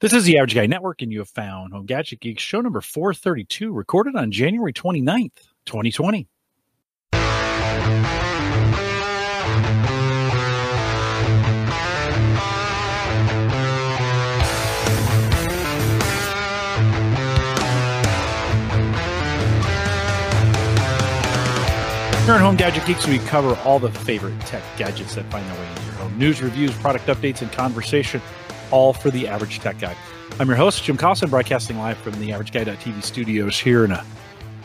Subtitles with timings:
[0.00, 2.80] This is the Average Guy Network, and you have found Home Gadget Geek show number
[2.80, 5.32] 432, recorded on January 29th,
[5.66, 6.28] 2020.
[22.22, 25.60] Here on Home Gadget Geeks, we cover all the favorite tech gadgets that find their
[25.60, 26.16] way into your home.
[26.16, 28.22] News, reviews, product updates, and conversation,
[28.70, 29.96] all for the average tech guy.
[30.38, 34.04] I'm your host, Jim Collison, broadcasting live from the Average AverageGuy.tv studios here in a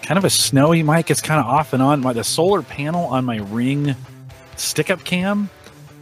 [0.04, 1.09] kind of a snowy mic.
[1.09, 2.02] It's kind of off and on.
[2.02, 3.95] My the solar panel on my ring
[4.55, 5.50] stick-up cam.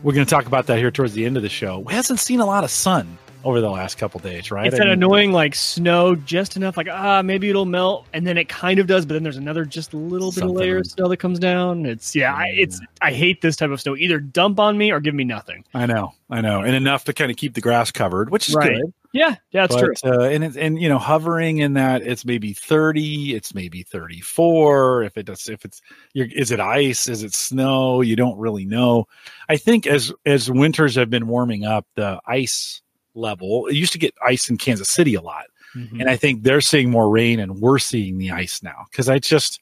[0.04, 1.80] We're going to talk about that here towards the end of the show.
[1.80, 4.68] We hasn't seen a lot of sun over the last couple days, right?
[4.68, 8.26] It's I that mean, annoying like snow just enough, like ah, maybe it'll melt, and
[8.26, 10.88] then it kind of does, but then there's another just little bit of layer of
[10.88, 11.86] snow that comes down.
[11.86, 13.96] It's yeah, I, it's I hate this type of snow.
[13.96, 15.64] Either dump on me or give me nothing.
[15.74, 18.56] I know, I know, and enough to kind of keep the grass covered, which is
[18.56, 18.78] Right.
[18.80, 18.94] good.
[19.14, 19.94] Yeah, yeah, that's true.
[20.06, 25.04] Uh, and it's and you know hovering in that it's maybe 30 it's maybe 34
[25.04, 25.82] if it does if it's
[26.14, 29.06] you're, is it ice is it snow you don't really know
[29.50, 32.82] i think as as winters have been warming up the ice
[33.14, 35.46] level it used to get ice in kansas city a lot
[35.76, 36.00] Mhm.
[36.02, 39.20] and i think they're seeing more rain and we're seeing the ice now because i
[39.20, 39.60] just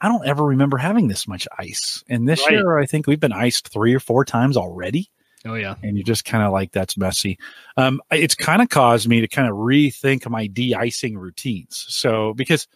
[0.00, 2.52] i don't ever remember having this much ice and this Right.
[2.52, 5.08] year i think we've been iced three or four times already
[5.44, 7.36] oh yeah, and you're just kind of like that's messy.
[7.76, 11.84] Um, it's kind of caused me to kind of rethink my de-icing routines.
[11.88, 12.68] So because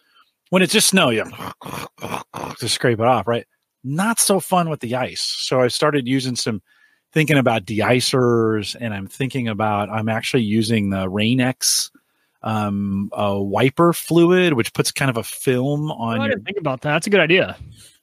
[0.49, 1.23] when it's just snow, you
[2.59, 3.45] to scrape it off, right?
[3.83, 5.21] Not so fun with the ice.
[5.21, 6.61] So I started using some
[7.13, 11.91] thinking about de-icers, and I'm thinking about I'm actually using the Rain-X
[12.43, 16.57] um, uh, wiper fluid, which puts kind of a film Oh, on I didn't think
[16.59, 16.93] about that.
[16.93, 17.57] That's a good idea.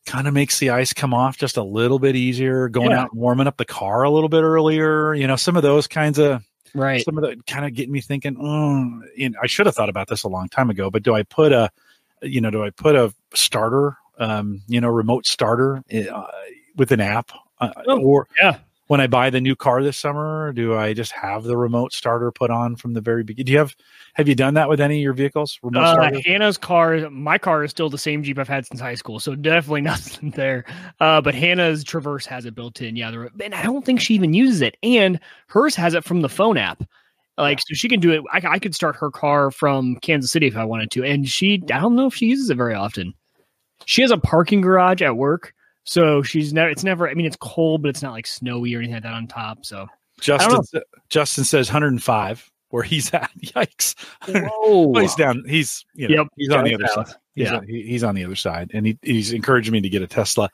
[0.07, 2.69] kind of makes the ice come off just a little bit easier.
[2.69, 3.03] Going Yeah.
[3.03, 5.87] out and warming up the car a little bit earlier, you know, some of those
[5.87, 6.43] kinds of
[6.75, 7.03] Right.
[7.05, 8.35] some of the kind of getting me thinking.
[8.35, 11.23] Mm, you I should have thought about this a long time ago, but do I
[11.23, 11.71] put a,
[12.21, 16.25] you know, do I put a starter, um, you know, remote starter uh,
[16.77, 18.59] with an app, uh, Oh, or yeah.
[18.87, 22.31] When I buy the new car this summer, do I just have the remote starter
[22.31, 23.47] put on from the very beginning?
[23.47, 23.75] Do you have
[24.15, 25.59] have you done that with any of your vehicles?
[25.63, 26.21] Remote Uh?
[26.25, 29.35] Hannah's car, my car is still the same Jeep I've had since high school, so
[29.35, 30.65] definitely nothing there.
[31.01, 32.97] Uh, but Hannah's Traverse has it built in.
[32.97, 34.77] Yeah, the, and I don't think she even uses it.
[34.83, 35.19] And
[35.49, 36.83] hers has it from the phone app.
[37.37, 38.23] Like, so she can do it.
[38.33, 41.05] I, I could start her car from Kansas City if I wanted to.
[41.05, 43.13] And she, I don't know if she uses it very often.
[43.87, 45.53] She has a parking garage at work.
[45.85, 48.79] So she's never, it's never, I mean, it's cold, but it's not like snowy or
[48.79, 49.65] anything like that on top.
[49.65, 49.87] So,
[50.21, 50.63] Justin
[51.11, 53.31] Justin says 105 where he's at.
[53.41, 53.95] Yikes.
[54.27, 54.89] whoa.
[54.89, 55.45] Well, he's down.
[55.47, 57.09] He's you know, Yep, he's on the other south.
[57.09, 57.17] side.
[57.35, 57.57] He's, Yeah.
[57.59, 60.07] on, he- he's on the other side, and he, he's encouraging me to get a
[60.07, 60.49] Tesla.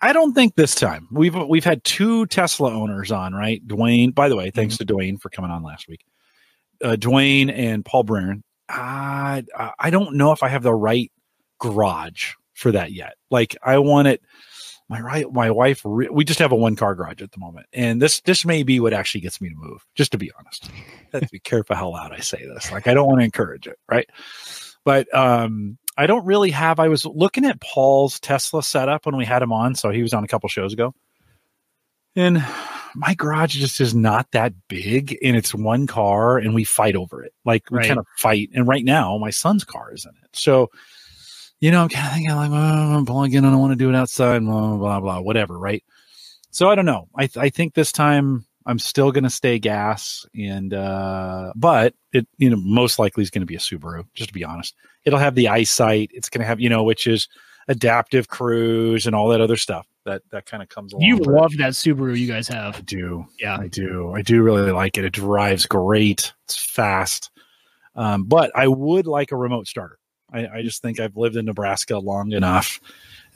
[0.00, 3.64] I don't think this time we've we've had two Tesla owners on, right?
[3.68, 4.12] Dwayne.
[4.14, 4.86] By the way, thanks Mm-hmm.
[4.86, 6.04] to Dwayne for coming on last week.
[6.82, 8.42] Uh, Dwayne and Paul Brennan.
[8.68, 9.44] I
[9.78, 11.12] I don't know if I have the right
[11.60, 13.14] garage for that yet.
[13.30, 14.22] Like I want it.
[14.92, 15.80] My right, my wife.
[15.84, 18.62] re- We just have a one car garage at the moment, and this this may
[18.62, 19.84] be what actually gets me to move.
[19.94, 20.70] Just to be honest,
[21.12, 22.70] have to be careful how loud I say this.
[22.70, 24.08] Like I don't want to encourage it, right?
[24.84, 26.78] But um, I don't really have.
[26.78, 30.12] I was looking at Paul's Tesla setup when we had him on, so he was
[30.12, 30.94] on a couple shows ago,
[32.14, 32.44] and
[32.94, 37.22] my garage just is not that big, and it's one car, and we fight over
[37.24, 37.32] it.
[37.46, 37.86] Like we Right.
[37.88, 40.68] kind of fight, and right now my son's car is in it, so.
[41.62, 42.54] You know, I'm kind of thinking like, oh,
[42.96, 43.44] I'm plug in.
[43.44, 44.44] I don't want to do it outside.
[44.44, 45.84] Blah blah blah, whatever, right?
[46.50, 47.06] So I don't know.
[47.16, 52.26] I I think this time I'm still going to stay gas, and uh, but it
[52.36, 54.04] you know most likely is going to be a Subaru.
[54.12, 54.74] Just to be honest,
[55.04, 56.10] it'll have the eyesight.
[56.12, 57.28] It's going to have you know which is
[57.68, 61.04] adaptive cruise and all that other stuff that that kind of comes along.
[61.04, 62.76] You love that Subaru you guys have.
[62.76, 63.24] I do.
[63.38, 63.56] Yeah.
[63.56, 64.12] I do.
[64.16, 65.04] I do really like it.
[65.04, 66.32] It drives great.
[66.44, 67.30] It's fast.
[67.94, 69.98] Um, but I would like a remote starter.
[70.32, 72.80] I, I just think I've lived in Nebraska long enough.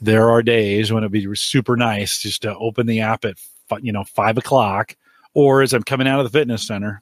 [0.01, 3.37] There are days when it'd be super nice just to open the app at
[3.81, 4.95] you know five o'clock,
[5.33, 7.01] or as I'm coming out of the fitness center,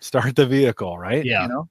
[0.00, 0.98] start the vehicle.
[0.98, 1.24] Right?
[1.24, 1.42] Yeah.
[1.42, 1.68] You know.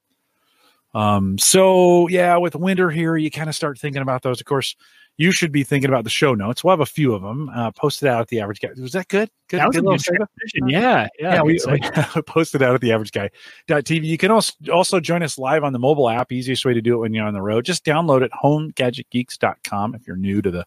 [0.93, 1.37] Um.
[1.37, 4.39] So yeah, with winter here, you kind of start thinking about those.
[4.39, 4.75] Of course,
[5.17, 6.63] you should be thinking about the show notes.
[6.63, 8.69] We'll have a few of them uh, posted out at the average guy.
[8.77, 9.29] Was that good?
[9.47, 9.59] Good.
[9.59, 10.69] That was a good transition.
[10.69, 11.35] Yeah, yeah.
[11.35, 11.81] yeah, we, good
[12.15, 13.29] we posted out at the average guy
[13.69, 14.05] TV.
[14.05, 16.31] You can also also join us live on the mobile app.
[16.31, 17.65] Easiest way to do it when you're on the road.
[17.65, 20.65] Just download it homegadgetgeeks.com if you're new to the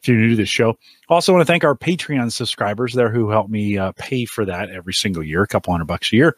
[0.00, 0.78] if you're new to the show.
[1.08, 4.70] Also want to thank our Patreon subscribers there who help me uh, pay for that
[4.70, 6.36] every single year, a couple hundred bucks a year.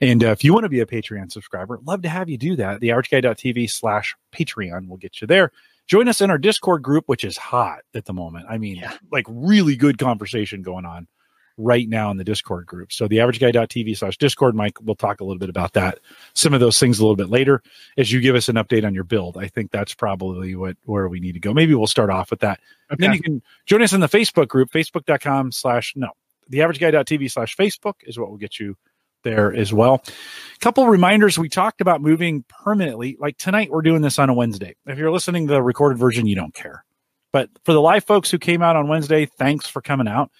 [0.00, 2.54] And uh, if you want to be a Patreon subscriber, love to have you do
[2.56, 2.80] that.
[2.80, 5.50] The averageguy.tv slash Patreon will get you there.
[5.88, 8.46] Join us in our Discord group, which is hot at the moment.
[8.48, 8.92] I mean, Yeah.
[9.10, 11.08] like really good conversation going on
[11.56, 12.92] right now in the Discord group.
[12.92, 15.98] So the average guy.tv slash Discord, Mike, we'll talk a little bit about that.
[16.34, 17.62] Some of those things a little bit later
[17.96, 19.36] as you give us an update on your build.
[19.36, 21.52] I think that's probably what where we need to go.
[21.52, 22.60] Maybe we'll start off with that.
[22.92, 23.00] Okay.
[23.06, 26.10] Then you can join us in the Facebook group, facebook.com slash no.
[26.48, 28.76] The average guy.tv slash Facebook is what will get you
[29.22, 30.02] there as well.
[30.06, 33.16] A couple reminders we talked about moving permanently.
[33.20, 34.74] Like tonight, we're doing this on a Wednesday.
[34.86, 36.84] If you're listening to the recorded version, you don't care.
[37.32, 40.30] But for the live folks who came out on Wednesday, thanks for coming out.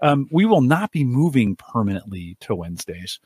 [0.00, 3.18] Um, we will not be moving permanently to Wednesdays,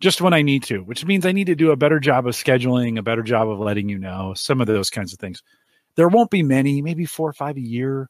[0.00, 2.34] just when I need to, which means I need to do a better job of
[2.34, 5.42] scheduling, a better job of letting you know some of those kinds of things.
[5.94, 8.08] There won't be many, maybe four or five a year,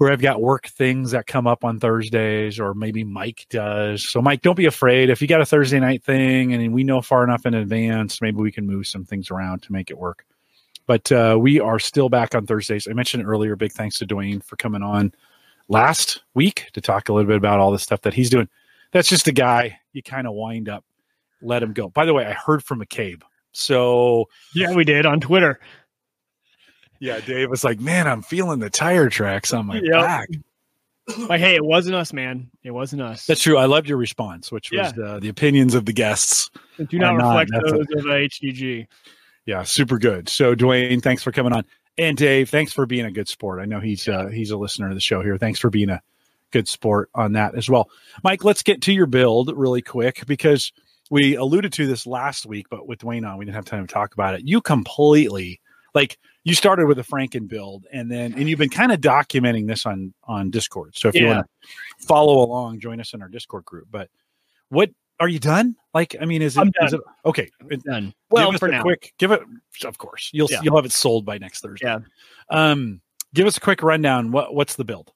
[0.00, 4.02] where I've got work things that come up on Thursdays, or maybe Mike does.
[4.02, 5.10] So, Mike, don't be afraid.
[5.10, 8.38] If you got a Thursday night thing and we know far enough in advance, maybe
[8.38, 10.24] we can move some things around to make it work.
[10.86, 12.88] But uh, we are still back on Thursdays.
[12.88, 15.12] I mentioned earlier, big thanks to Dwayne for coming on
[15.68, 18.48] last week to talk a little bit about all the stuff that he's doing.
[18.92, 20.82] That's just a guy you kind of wind up,
[21.42, 21.90] let him go.
[21.90, 23.20] By the way, I heard from McCabe.
[23.52, 25.60] So yeah, we did on Twitter.
[27.00, 29.92] Yeah, Dave was like, "Man, I'm feeling the tire tracks on my yep.
[29.92, 30.28] back."
[31.28, 32.50] Like, hey, it wasn't us, man.
[32.62, 33.26] It wasn't us.
[33.26, 33.56] That's true.
[33.56, 36.50] I loved your response, which was uh, the opinions of the guests.
[36.88, 37.64] Do not reflect not.
[37.64, 38.86] those of HGG.
[39.44, 40.28] Yeah, super good.
[40.28, 41.64] So, Dwayne, thanks for coming on.
[41.98, 43.60] And Dave, thanks for being a good sport.
[43.60, 45.36] I know he's uh, he's a listener of the show here.
[45.36, 46.00] Thanks for being a
[46.50, 47.90] good sport on that as well.
[48.22, 50.72] Mike, let's get to your build really quick because
[51.10, 53.92] we alluded to this last week, but with Dwayne on, we didn't have time to
[53.92, 54.42] talk about it.
[54.44, 55.60] You completely
[55.94, 56.18] like
[56.50, 59.86] you started with a Franken build and then and you've been kind of documenting this
[59.86, 60.96] on on Discord.
[60.96, 61.20] So if yeah.
[61.20, 63.86] you want to follow along, join us in our Discord group.
[63.90, 64.10] But
[64.68, 65.76] what are you done?
[65.94, 67.50] Like, I mean, is it, is it okay?
[67.68, 68.12] It's done.
[68.30, 69.42] Well, for now, quick, give it.
[69.84, 70.60] Of course, you'll yeah.
[70.62, 71.86] you'll have it sold by next Thursday.
[71.86, 72.00] Yeah.
[72.48, 73.00] Um,
[73.34, 74.32] give us a quick rundown.
[74.32, 75.12] What what's the build?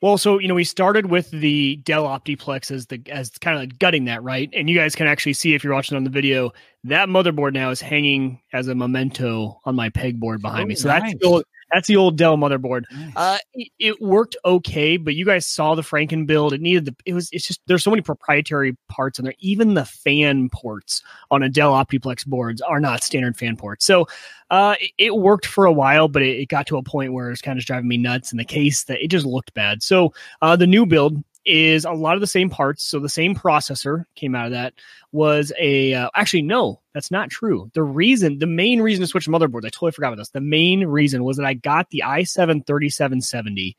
[0.00, 3.62] Well, so you know, we started with the Dell Optiplex as the as kind of
[3.62, 4.50] like gutting that, right?
[4.52, 6.52] And you guys can actually see if you're watching on the video,
[6.84, 10.74] that motherboard now is hanging as a memento on my pegboard behind oh, me.
[10.74, 11.02] So nice.
[11.02, 11.42] that's still
[11.74, 12.84] that's the old Dell motherboard.
[12.92, 13.12] Nice.
[13.16, 16.52] Uh, it, it, worked okay, but you guys saw the Franken build.
[16.52, 16.94] It needed the.
[17.04, 17.28] It was.
[17.32, 19.34] It's just there's so many proprietary parts in there.
[19.40, 23.84] Even the fan ports on a Dell Optiplex boards are not standard fan ports.
[23.84, 24.06] So
[24.50, 27.26] uh, it, it, worked for a while, but it, it, got to a point where
[27.26, 28.30] it was kind of driving me nuts.
[28.30, 29.82] In the case that it just looked bad.
[29.82, 32.84] So uh, the new build is a lot of the same parts.
[32.84, 34.74] So the same processor came out of that
[35.12, 37.70] was a uh, actually no, that's not true.
[37.74, 40.30] The reason, the main reason to switch motherboards, I totally forgot about this.
[40.30, 43.76] The main reason was that I got the i7 3770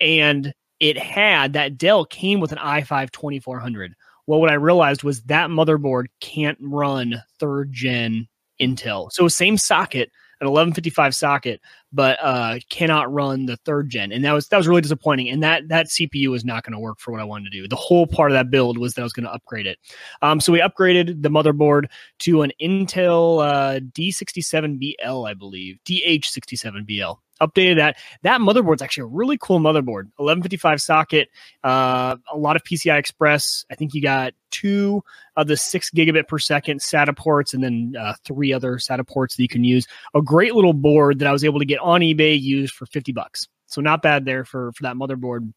[0.00, 3.94] and it had that Dell came with an i5 2400.
[4.26, 8.28] Well, what I realized was that motherboard can't run third gen
[8.60, 9.12] Intel.
[9.12, 10.10] So same socket,
[10.40, 11.60] an 1155 socket,
[11.94, 15.28] but uh, cannot run the third gen, and that was that was really disappointing.
[15.28, 17.68] And that that CPU was not going to work for what I wanted to do.
[17.68, 19.78] The whole part of that build was that I was going to upgrade it.
[20.20, 21.86] Um, so we upgraded the motherboard
[22.20, 27.96] to an Intel uh, D67BL, I believe, DH67BL updated that.
[28.22, 30.10] That motherboard's actually a really cool motherboard.
[30.16, 31.28] 1155 socket,
[31.62, 33.64] uh, a lot of PCI Express.
[33.70, 35.02] I think you got two
[35.36, 39.36] of the six gigabit per second SATA ports, and then uh, three other SATA ports
[39.36, 39.86] that you can use.
[40.14, 43.12] A great little board that I was able to get on eBay used for 50
[43.12, 43.46] bucks.
[43.66, 45.52] So not bad there for for that motherboard.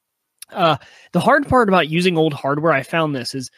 [0.52, 0.78] Uh,
[1.12, 3.52] the hard part about using old hardware, I found this is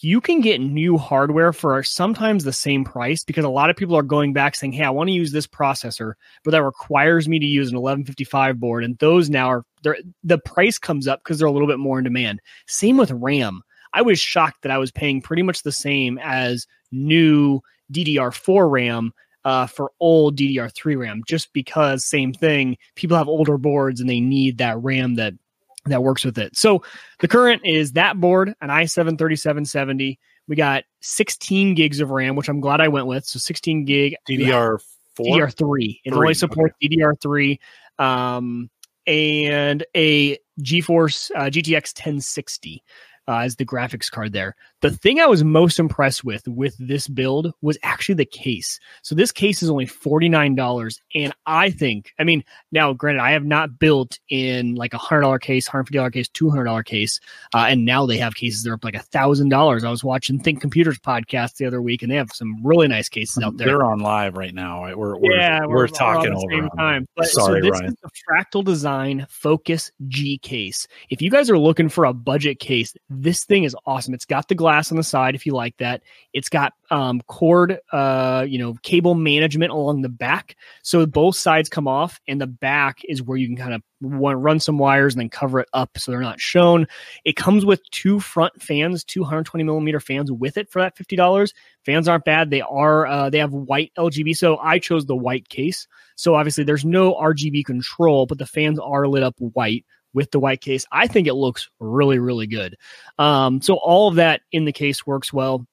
[0.00, 3.96] you can get new hardware for sometimes the same price because a lot of people
[3.96, 6.12] are going back saying, Hey, I want to use this processor,
[6.44, 8.84] but that requires me to use an 1155 board.
[8.84, 9.64] And those now are
[10.22, 12.40] the price comes up because they're a little bit more in demand.
[12.66, 13.62] Same with RAM.
[13.92, 17.60] I was shocked that I was paying pretty much the same as new
[17.92, 19.12] DDR4 RAM
[19.44, 22.76] uh, for old DDR3 RAM, just because same thing.
[22.94, 25.34] People have older boards and they need that RAM that
[25.86, 26.56] that works with it.
[26.56, 26.82] So
[27.20, 30.18] the current is that board, an i7 3770.
[30.46, 33.24] We got 16 gigs of RAM, which I'm glad I went with.
[33.24, 34.78] So 16 gig DDR4,
[35.18, 36.00] DDR3.
[36.04, 36.96] It only supports okay.
[36.96, 37.58] DDR3,
[37.98, 38.70] um,
[39.06, 42.82] and a GeForce uh, GTX 1060
[43.26, 44.56] uh, as the graphics card there.
[44.80, 48.78] The thing I was most impressed with with this build was actually the case.
[49.02, 53.44] So this case is only $49 and I think, I mean, now granted I have
[53.44, 57.20] not built in like a $100 case, $150 case, $200 case,
[57.54, 59.84] uh, and now they have cases that are up like a $1000.
[59.84, 63.08] I was watching Think Computers podcast the other week and they have some really nice
[63.08, 63.66] cases out there.
[63.66, 64.82] They're on live right now.
[64.96, 67.08] We're, we're yeah, we're, we're talking over same time.
[67.16, 67.92] But, Sorry, so this Ryan.
[67.92, 70.86] is the Fractal Design Focus G case.
[71.10, 74.14] If you guys are looking for a budget case, this thing is awesome.
[74.14, 76.02] It's got the glass glass on the side if you like that.
[76.34, 81.70] It's got um, cord, uh, you know, cable management along the back, so both sides
[81.70, 85.20] come off, and the back is where you can kind of run some wires and
[85.20, 86.86] then cover it up so they're not shown.
[87.24, 91.54] It comes with two front fans, 220 millimeter fans with it for that fifty dollars.
[91.86, 92.50] Fans aren't bad.
[92.50, 95.88] They are uh, they have white LGB, so I chose the white case.
[96.14, 100.40] So obviously there's no RGB control, but the fans are lit up white with the
[100.40, 100.86] white case.
[100.92, 102.76] I think it looks really, really good.
[103.18, 105.66] Um, so all of that in the case works well.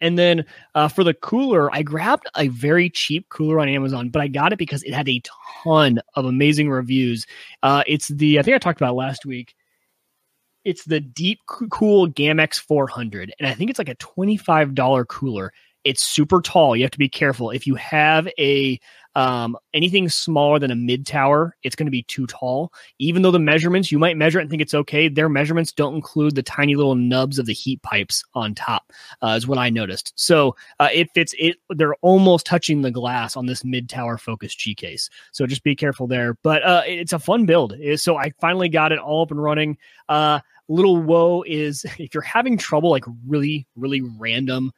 [0.00, 4.22] And then uh, for the cooler, I grabbed a very cheap cooler on Amazon, but
[4.22, 5.22] I got it because it had a
[5.62, 7.26] ton of amazing reviews.
[7.62, 9.54] Uh, it's the, I think I talked about last week.
[10.64, 15.52] It's the Deep Cool Gammaxx 400, and I think it's like a $25 cooler.
[15.84, 16.76] It's super tall.
[16.76, 17.50] You have to be careful.
[17.50, 18.78] If you have a
[19.14, 22.72] um, anything smaller than a mid tower, it's going to be too tall.
[22.98, 25.94] Even though the measurements, you might measure it and think it's okay, their measurements don't
[25.94, 28.92] include the tiny little nubs of the heat pipes on top,
[29.22, 30.12] uh, is what I noticed.
[30.16, 31.56] So uh, it fits it.
[31.70, 35.10] They're almost touching the glass on this mid tower focus G case.
[35.32, 36.34] So just be careful there.
[36.42, 37.74] But uh, it's a fun build.
[37.96, 39.76] So I finally got it all up and running.
[40.08, 44.72] Uh, little woe is if you're having trouble like really really random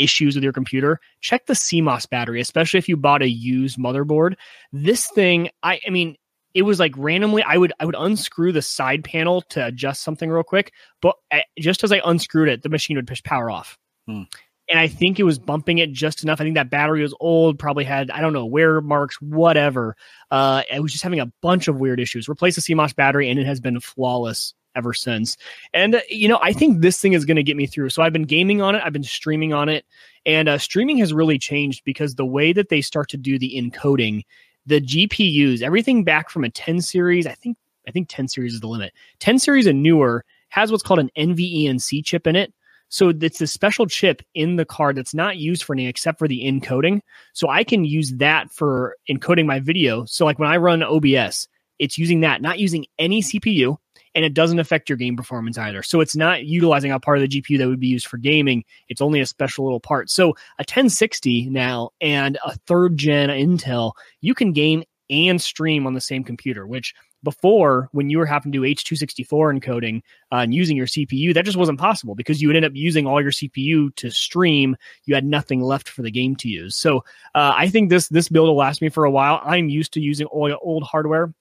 [0.00, 4.34] issues with your computer, check the CMOS battery, especially if you bought a used motherboard.
[4.72, 6.16] This thing, I, I mean,
[6.54, 10.30] it was like randomly i would i would unscrew the side panel to adjust something
[10.30, 13.78] real quick but eh, just as i unscrewed it the machine would push power off
[14.06, 14.22] hmm.
[14.68, 17.58] and i think it was bumping it just enough i think that battery was old
[17.58, 19.96] probably had i don't know wear marks whatever
[20.30, 23.38] uh it was just having a bunch of weird issues replace the cmos battery and
[23.38, 25.36] it has been flawless ever since.
[25.72, 27.90] And uh, you know, I think this thing is going to get me through.
[27.90, 29.84] So I've been gaming on it, I've been streaming on it,
[30.26, 33.54] and uh, streaming has really changed because the way that they start to do the
[33.56, 34.22] encoding,
[34.66, 37.56] the GPUs, everything back from a 10 series, I think
[37.88, 38.92] I think 10 series is the limit.
[39.20, 42.52] 10 series and newer has what's called an NVENC chip in it.
[42.88, 46.26] So it's a special chip in the card that's not used for anything except for
[46.26, 47.00] the encoding.
[47.34, 50.04] So I can use that for encoding my video.
[50.06, 51.46] So like when I run OBS,
[51.78, 53.76] it's using that, not using any CPU
[54.14, 55.82] and it doesn't affect your game performance either.
[55.82, 58.64] So it's not utilizing a part of the GPU that would be used for gaming.
[58.88, 60.10] It's only a special little part.
[60.10, 65.94] So a 1060 now and a third gen Intel, you can game and stream on
[65.94, 69.98] the same computer, which before when you were having to do H264 encoding
[70.32, 73.06] uh, and using your CPU, that just wasn't possible because you would end up using
[73.06, 74.76] all your CPU to stream.
[75.04, 76.76] You had nothing left for the game to use.
[76.76, 76.98] So
[77.34, 79.40] uh, I think this this build will last me for a while.
[79.44, 81.34] I'm used to using old, old hardware,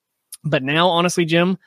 [0.43, 1.57] but now honestly, Jim,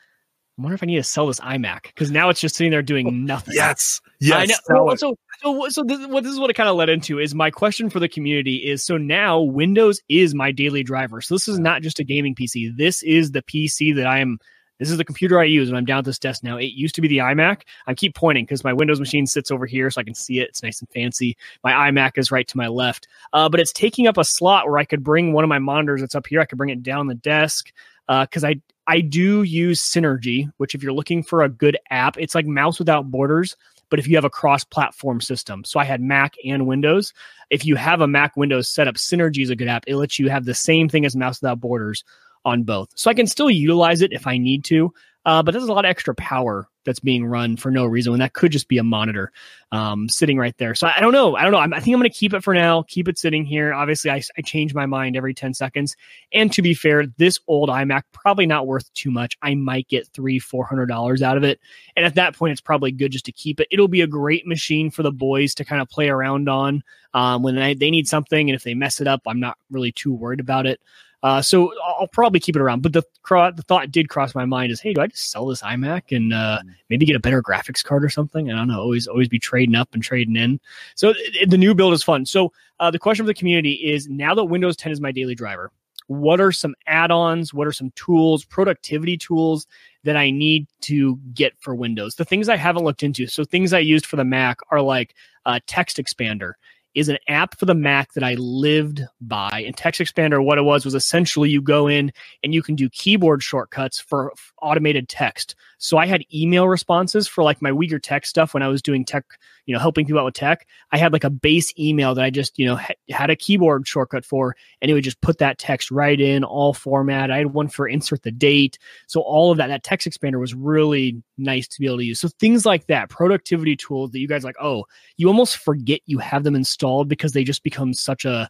[0.63, 2.83] I wonder if I need to sell this iMac because now it's just sitting there
[2.83, 3.55] doing oh, nothing.
[3.57, 4.61] Yes, yes.
[4.65, 7.35] So, so, so, so this, what this is what it kind of led into is
[7.35, 11.21] my question for the community is so now Windows is my daily driver.
[11.21, 12.77] So this is not just a gaming PC.
[12.77, 14.39] This is the PC that I am.
[14.79, 16.59] This is the computer I use when I'm down at this desk now.
[16.59, 17.63] It used to be the iMac.
[17.89, 20.51] I keep pointing because my Windows machine sits over here so I can see it.
[20.51, 21.37] It's nice and fancy.
[21.65, 24.79] My iMac is right to my left, uh, but it's taking up a slot where
[24.79, 26.41] I could bring one of my monitors that's up here.
[26.41, 27.73] I could bring it down the desk
[28.07, 32.17] because uh, I I do use Synergy, which if you're looking for a good app,
[32.19, 33.57] it's like Mouse Without Borders,
[33.91, 35.65] but if you have a cross-platform system.
[35.65, 37.13] So I had Mac and Windows.
[37.51, 39.85] If you have a Mac Windows setup, Synergy is a good app.
[39.87, 42.03] It lets you have the same thing as Mouse Without Borders
[42.45, 42.91] on both.
[42.97, 44.93] So I can still utilize it if I need to,
[45.25, 48.21] uh, but there's a lot of extra power that's being run for no reason when
[48.21, 49.31] that could just be a monitor
[49.71, 50.75] um, sitting right there.
[50.75, 51.37] So I, I don't know.
[51.37, 51.59] I don't know.
[51.59, 52.83] I'm, i think I'm going to keep it for now.
[52.89, 53.73] Keep it sitting here.
[53.73, 55.97] Obviously, I, I change my mind every 10 seconds.
[56.33, 59.39] And to be fair, this old iMac probably not worth too much.
[59.43, 61.61] I might get three, four hundred dollars out of it.
[61.97, 63.69] And at that point, it's probably good just to keep it.
[63.71, 66.83] It'll be a great machine for the boys to kind of play around on
[67.15, 68.51] um, when they, they need something.
[68.51, 70.81] And if they mess it up, I'm not really too worried about it.
[71.23, 72.83] Uh, so I'll probably keep it around.
[72.83, 75.63] But the the thought did cross my mind is, hey, do I just sell this
[75.63, 76.75] iMac and uh, mm.
[76.91, 78.49] maybe get a better graphics card or something?
[78.51, 78.81] And I don't know.
[78.81, 80.59] Always always be trading up and trading in.
[80.97, 82.27] So it, the new build is fun.
[82.27, 85.37] So uh, the question for the community is: now that Windows 10 is my daily
[85.37, 85.71] driver,
[86.09, 87.55] what are some add-ons?
[87.55, 89.67] What are some tools, productivity tools
[90.05, 92.17] that I need to get for Windows?
[92.17, 93.29] The things I haven't looked into.
[93.29, 95.15] So things I used for the Mac are like
[95.47, 96.55] uh, Text Expander
[96.95, 99.65] is an app for the Mac that I lived by.
[99.67, 102.89] And Text Expander, what it was, was essentially you go in and you can do
[102.91, 105.55] keyboard shortcuts for automated text.
[105.79, 109.05] So I had email responses for like my Wieger tech stuff when I was doing
[109.05, 109.25] tech,
[109.67, 110.67] you know, helping people out with tech.
[110.91, 113.87] I had like a base email that I just, you know, ha- had a keyboard
[113.87, 117.31] shortcut for, and it would just put that text right in all format.
[117.31, 118.79] I had one for insert the date.
[119.07, 122.21] So all of that, that text expander was really nice to be able to use.
[122.21, 124.85] So things like that, productivity tools that you guys like, oh,
[125.17, 128.49] you almost forget you have them installed because they just become such a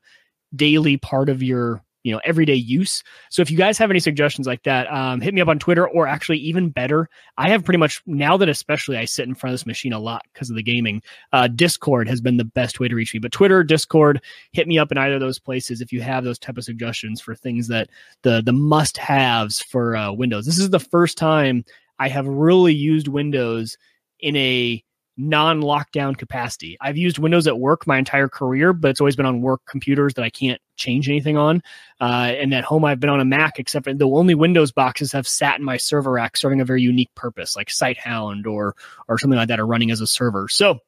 [0.55, 3.03] daily part of your you know everyday use.
[3.31, 5.89] So if you guys have any suggestions like that um, hit me up on twitter
[5.89, 9.53] or actually even better i have pretty much now that especially i sit in front
[9.53, 12.81] of this machine a lot because of the gaming uh, discord has been the best
[12.81, 13.21] way to reach me.
[13.21, 14.21] But twitter discord
[14.53, 17.21] hit me up in either of those places if you have those type of suggestions
[17.21, 17.89] for things that
[18.23, 20.47] the the must haves for uh, windows.
[20.47, 21.65] This is the first time
[21.99, 23.77] i have really used windows
[24.21, 24.83] in a
[25.17, 26.77] non-lockdown capacity.
[26.81, 30.15] I've used Windows at work my entire career, but it's always been on work computers
[30.15, 31.63] that I can't change anything on.
[32.01, 35.13] Uh, and at home, I've been on a Mac, except for the only Windows boxes
[35.13, 38.75] have sat in my server rack, serving a very unique purpose, like Sighthound or
[39.09, 40.49] or something like that, are running as a server.
[40.49, 40.79] So,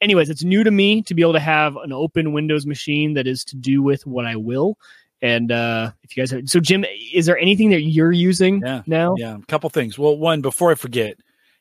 [0.00, 3.26] anyways, it's new to me to be able to have an open Windows machine that
[3.26, 4.76] is to do with what I will.
[5.20, 8.82] And uh, if you guys, have, so Jim, is there anything that you're using yeah,
[8.86, 9.16] now?
[9.18, 9.98] Yeah, a couple things.
[9.98, 11.16] Well, one before I forget,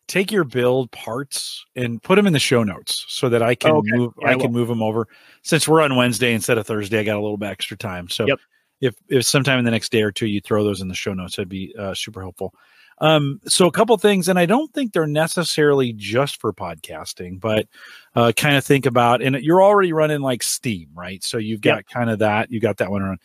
[0.07, 3.71] take your build parts and put them in the show notes so that I can
[3.75, 3.89] okay.
[3.91, 5.07] move Yeah, I I can move them over.
[5.43, 8.09] Since we're on Wednesday instead of Thursday, I got a little bit extra time.
[8.09, 8.39] So Yep.
[8.81, 11.13] if if sometime in the next day or two you throw those in the show
[11.13, 12.53] notes, that'd be uh, super helpful.
[12.99, 17.67] Um, so a couple things, and I don't think they're necessarily just for podcasting, but
[18.15, 21.23] uh, kind of think about, and you're already running like Steam, right?
[21.23, 21.85] So you've got Yep.
[21.85, 23.17] kind of that, you got that one on.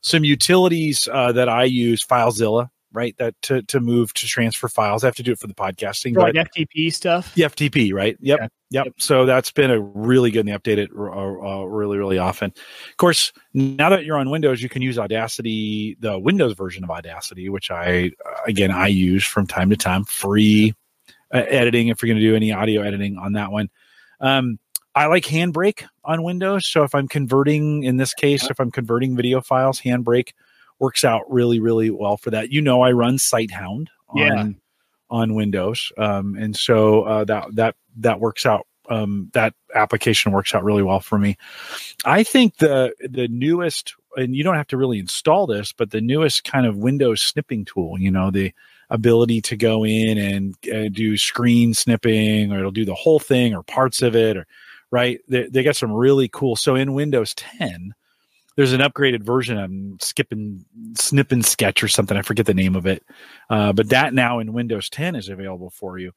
[0.00, 3.16] Some utilities uh, that I use, FileZilla, right?
[3.18, 5.04] That to to move to transfer files.
[5.04, 7.34] I have to do it for the podcasting, For, like FTP stuff.
[7.34, 8.16] the FTP, right?
[8.20, 8.38] Yep.
[8.40, 8.48] Okay.
[8.70, 8.88] Yep.
[8.98, 12.50] So that's been a really good and they update it uh, uh, really, really often.
[12.50, 16.90] Of course, now that you're on Windows, you can use Audacity, the Windows version of
[16.90, 20.74] Audacity, which I, uh, again, I use from time to time, free
[21.32, 23.68] uh, editing if you're going to do any audio editing on that one.
[24.20, 24.58] Um,
[24.96, 26.66] I like Handbrake on Windows.
[26.66, 30.30] So if I'm converting, in this case, if I'm converting video files, Handbrake
[30.78, 32.50] works out really, really well for that.
[32.50, 34.48] You know, I run Sighthound on, Yeah.
[35.10, 35.92] on Windows.
[35.98, 38.66] Um, and so uh, that, that, that works out.
[38.88, 41.36] Um, that application works out really well for me.
[42.04, 46.00] I think the, the newest, and you don't have to really install this, but the
[46.00, 48.52] newest kind of Windows snipping tool, you know, the
[48.90, 53.54] ability to go in and uh, do screen snipping or it'll do the whole thing
[53.54, 54.46] or parts of it or
[54.92, 57.92] right they, they got some really cool so in windows 10
[58.56, 60.64] there's an upgraded version i'm skipping
[60.98, 63.04] snip and sketch or something i forget the name of it
[63.50, 66.10] uh, but that now in windows 10 is available for you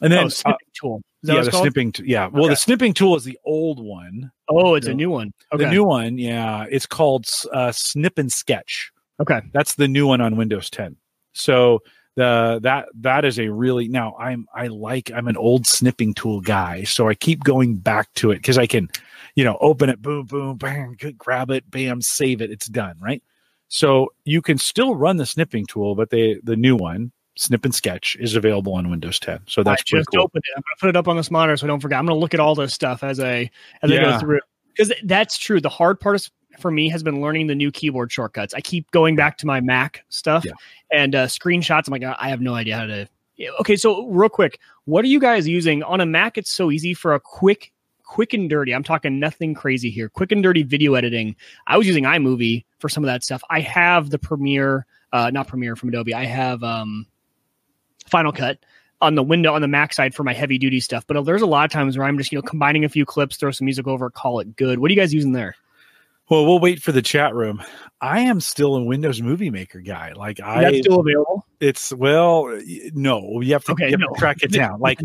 [0.00, 1.02] and then oh, uh, snipping tool.
[1.22, 1.62] Is yeah the called?
[1.62, 2.52] snipping t- yeah well Okay.
[2.52, 5.32] the snipping tool is the old one Oh, it's a new one.
[5.52, 5.64] Okay.
[5.64, 9.40] the new one yeah it's called uh, snip and sketch okay.
[9.52, 10.96] that's the new one on Windows 10.
[11.32, 11.80] So
[12.16, 16.42] the that that is a really now I'm I like I'm an old snipping tool
[16.42, 18.90] guy, so I keep going back to it because I can,
[19.34, 22.96] you know, open it, boom, boom, bang, good, grab it, bam, save it, it's done,
[23.00, 23.22] right?
[23.68, 27.74] So you can still run the snipping tool, but the the new one, Snip and
[27.74, 29.40] Sketch, is available on Windows 10.
[29.46, 30.24] So that's I just cool.
[30.24, 30.52] opened it.
[30.56, 31.98] I'm gonna put it up on this monitor so I don't forget.
[31.98, 33.50] I'm gonna look at all this stuff as I
[33.82, 34.12] as I Yeah.
[34.12, 34.40] go through
[34.76, 35.60] because that's true.
[35.60, 38.52] The hard part is for me has been learning the new keyboard shortcuts.
[38.52, 40.52] I keep going back to my Mac stuff Yeah.
[40.92, 41.86] and uh, screenshots.
[41.88, 43.08] I'm like, I have no idea how to.
[43.60, 46.36] Okay, so real quick, what are you guys using on a Mac?
[46.36, 47.72] It's so easy for a quick,
[48.04, 48.74] quick and dirty.
[48.74, 50.08] I'm talking nothing crazy here.
[50.08, 51.36] Quick and dirty video editing.
[51.66, 53.42] I was using iMovie for some of that stuff.
[53.50, 56.14] I have the Premiere, uh, not Premiere from Adobe.
[56.14, 57.06] I have um,
[58.06, 58.58] Final Cut
[59.00, 61.06] on the window on the Mac side for my heavy duty stuff.
[61.06, 63.36] But there's a lot of times where I'm just you know combining a few clips,
[63.36, 64.78] throw some music over, call it good.
[64.78, 65.56] What are you guys using there?
[66.32, 67.62] Well, we'll wait for the chat room.
[68.00, 70.12] I am still a Windows Movie Maker guy.
[70.16, 71.44] Like I, That's still available.
[71.60, 72.58] it's well,
[72.94, 74.06] no, you have to, Okay, have no.
[74.08, 74.80] to track it down.
[74.80, 74.98] Like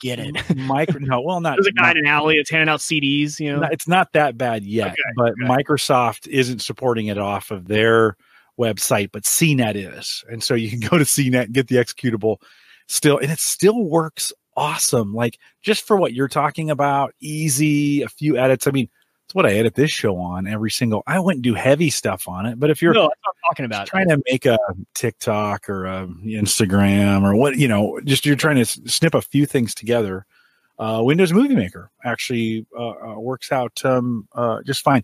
[0.00, 0.34] get it.
[0.56, 1.54] micro, no, well, not.
[1.54, 3.38] There's a guy not- in an alley that's handing out CDs.
[3.38, 5.44] You know, not- it's not that bad yet, Okay, but okay.
[5.44, 8.16] Microsoft isn't supporting it off of their
[8.58, 12.38] website, but CNET is, and so you can go to CNET and get the executable
[12.88, 15.14] still, and it still works awesome.
[15.14, 18.66] Like just for what you're talking about, easy, a few edits.
[18.66, 18.88] I mean,
[19.32, 21.02] it's what I edit this show on every single.
[21.06, 23.86] I wouldn't do heavy stuff on it, but if you're no, I'm talking about.
[23.86, 24.58] trying to make a
[24.92, 29.46] TikTok or a Instagram or what you know, just you're trying to snip a few
[29.46, 30.26] things together.
[30.78, 35.02] Uh, Windows Movie Maker actually uh, uh, works out um, uh, just fine.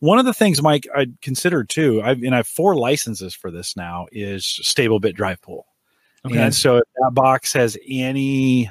[0.00, 3.50] One of the things, Mike, I'd consider too, I've, and I have four licenses for
[3.50, 5.66] this now, is Stable Bit Drive Pool.
[6.26, 6.36] Okay.
[6.36, 8.70] And so if that box has any,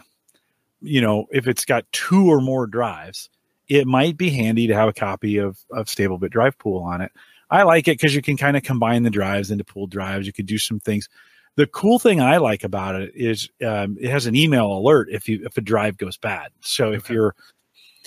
[0.80, 3.30] you know, if it's got two or more drives,
[3.72, 7.00] it might be handy to have a copy of, of Stable Bit Drive Pool on
[7.00, 7.10] it.
[7.50, 10.28] I like it because you can kind of combine the drives into pooled drives.
[10.28, 11.08] You could do some things.
[11.56, 15.30] The cool thing I like about it is um, it has an email alert if
[15.30, 16.52] you if a drive goes bad.
[16.60, 17.14] So if Okay.
[17.14, 17.34] you're,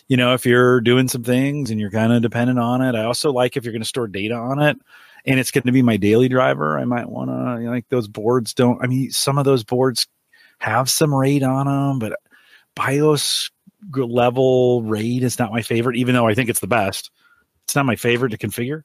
[0.06, 2.94] you know, if you're doing some things and you're kind of dependent on it.
[2.94, 4.76] I also like if you're going to store data on it
[5.24, 6.78] and it's going to be my daily driver.
[6.78, 8.82] I might want to you know, like those boards don't.
[8.82, 10.06] I mean, some of those boards
[10.58, 12.18] have some RAID on them, but
[12.76, 13.50] BIOS
[13.92, 17.10] level RAID is not my favorite, even though I think it's the best.
[17.64, 18.82] It's not my favorite to configure.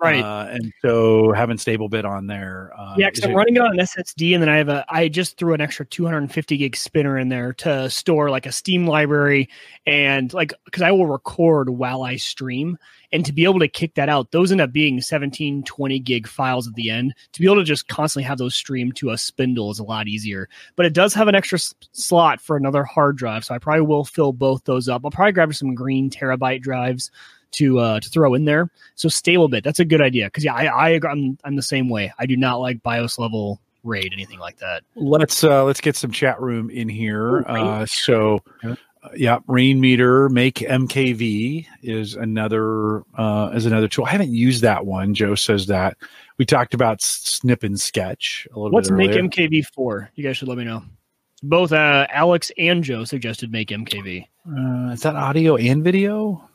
[0.00, 0.24] Right.
[0.24, 2.72] Uh, and so having StableBit on there.
[2.76, 4.84] Uh, yeah, because I'm it- running it on an SSD, and then I have a.
[4.88, 8.86] I just threw an extra 250 gig spinner in there to store like a Steam
[8.86, 9.48] library
[9.86, 12.78] and like because I will record while I stream,
[13.12, 16.26] and to be able to kick that out, those end up being 17, 20 gig
[16.26, 17.12] files at the end.
[17.32, 20.08] To be able to just constantly have those stream to a spindle is a lot
[20.08, 20.48] easier.
[20.76, 23.82] But it does have an extra s- slot for another hard drive, so I probably
[23.82, 25.02] will fill both those up.
[25.04, 27.10] I'll probably grab some green terabyte drives
[27.52, 28.70] to uh to throw in there.
[28.94, 32.12] So StableBit, that's a good idea because yeah, I, I I'm I'm the same way.
[32.18, 34.82] I do not like BIOS level RAID anything like that.
[34.94, 38.74] let's uh let's get some chat room in here Oh, uh so Yeah.
[39.02, 44.60] uh, yeah rain meter make mkv is another uh is another tool i haven't used
[44.62, 45.96] that one joe says that
[46.36, 48.74] we talked about snip and sketch a little bit.
[48.74, 49.12] What's Make.
[49.12, 50.10] MKV for?
[50.14, 50.82] You guys should let me know.
[51.42, 54.26] Both uh, Alex and Joe suggested Make MKV.
[54.46, 56.49] uh, is that audio and video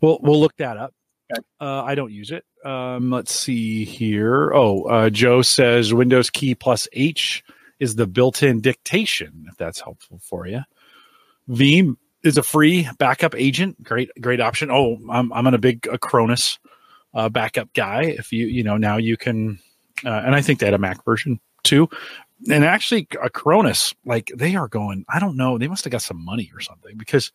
[0.00, 0.94] we'll we'll look that up.
[1.32, 1.42] Okay.
[1.60, 2.44] uh i don't use it.
[2.64, 4.52] Um let's see here.
[4.54, 7.44] Oh uh joe says windows key plus h
[7.80, 10.62] is the built-in dictation if that's helpful for you
[11.48, 13.82] veeam is a free backup agent.
[13.82, 14.70] Great great option.
[14.70, 16.58] Oh i'm, I'm on a big acronis
[17.14, 18.04] uh, backup guy.
[18.04, 19.58] If you you know now you can
[20.04, 21.88] uh, and i think they had a mac version too.
[22.48, 26.24] And actually acronis like they are going i don't know they must have got some
[26.24, 27.32] money or something because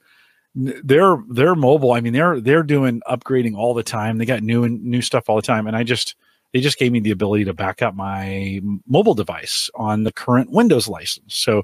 [0.56, 1.94] they're they're mobile.
[1.94, 4.18] I mean they're they're doing upgrading all the time.
[4.18, 5.68] They got new and new stuff all the time.
[5.68, 6.16] And i just
[6.54, 10.52] they just gave me the ability to back up my mobile device on the current
[10.52, 11.36] windows license.
[11.36, 11.63] So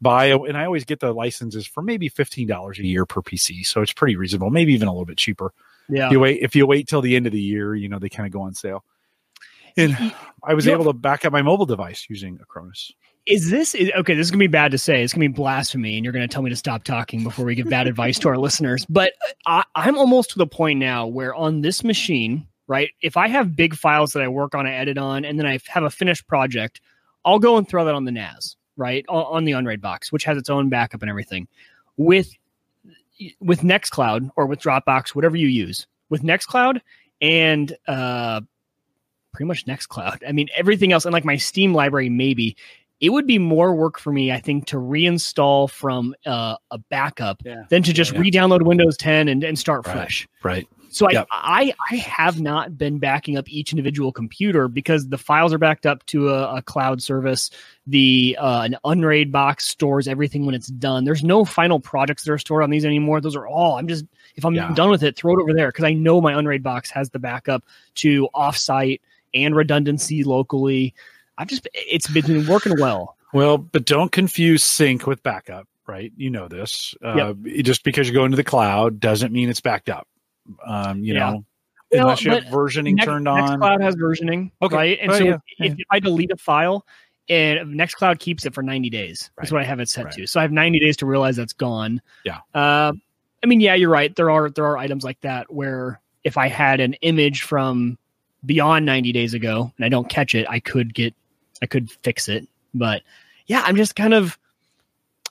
[0.00, 3.80] buy and i always get the licenses for maybe $15 a year per pc so
[3.80, 5.54] it's pretty reasonable maybe even a little bit cheaper.
[5.88, 6.06] Yeah.
[6.06, 8.10] if you wait if you wait till the end of the year you know they
[8.10, 8.84] kind of go on sale.
[9.78, 9.96] And
[10.42, 12.92] i was able to back up my mobile device using acronis
[13.26, 14.14] Is this is, okay?
[14.14, 15.02] This is gonna be bad to say.
[15.02, 17.68] It's gonna be blasphemy, and you're gonna tell me to stop talking before we give
[17.68, 18.86] bad advice to our listeners.
[18.88, 19.14] But
[19.46, 22.90] I, I'm almost to the point now where on this machine, right?
[23.02, 25.58] If I have big files that I work on, I edit on, and then I
[25.66, 26.80] have a finished project,
[27.24, 30.22] I'll go and throw that on the NAS, right, on, on the Unraid box, which
[30.24, 31.48] has its own backup and everything.
[31.96, 32.30] With
[33.40, 36.80] with Nextcloud or with Dropbox, whatever you use, with Nextcloud
[37.20, 38.40] and uh,
[39.32, 40.22] pretty much Nextcloud.
[40.26, 42.56] I mean, everything else, and like my Steam library, maybe
[43.00, 47.42] it would be more work for me, I think, to reinstall from uh, a backup
[47.44, 47.64] Yeah.
[47.68, 48.20] than to just Yeah.
[48.20, 49.92] re-download Windows 10 and, and start Right.
[49.94, 50.28] fresh.
[50.42, 55.18] right So I, I I have not been backing up each individual computer because the
[55.18, 57.50] files are backed up to a, a cloud service.
[57.86, 61.04] The uh, an Unraid box stores everything when it's done.
[61.04, 63.20] There's no final projects that are stored on these anymore.
[63.20, 63.76] Those are all.
[63.76, 64.06] I'm just
[64.36, 64.72] if I'm Yeah.
[64.74, 67.18] done with it, throw it over there because I know my Unraid box has the
[67.18, 67.64] backup
[67.96, 69.00] to offsite
[69.34, 70.94] and redundancy locally.
[71.38, 73.16] I've just it's been working well.
[73.32, 76.12] Well, but don't confuse sync with backup, right?
[76.16, 76.94] You know this.
[77.02, 80.06] Uh, Just because you go into the cloud doesn't mean it's backed up.
[80.64, 81.18] Um, you Yeah.
[81.30, 81.44] know,
[81.92, 83.60] Well, unless you have versioning Next- turned on.
[83.60, 84.74] Nextcloud has versioning, Okay.
[84.76, 84.98] right?
[85.00, 86.86] And Well, so yeah, if, if I delete a file,
[87.28, 89.30] and Nextcloud keeps it for 90 days.
[89.36, 90.14] That's what I have it set Right.
[90.14, 90.26] to.
[90.26, 92.00] So I have 90 days to realize that's gone.
[92.24, 92.38] Yeah.
[92.54, 92.92] Uh,
[93.42, 94.14] I mean, yeah, you're right.
[94.14, 97.98] There are there are items like that where if I had an image from
[98.44, 101.14] beyond 90 days ago and I don't catch it, I could get
[101.62, 102.46] I could fix it.
[102.74, 103.02] But
[103.46, 104.38] yeah, I'm just kind of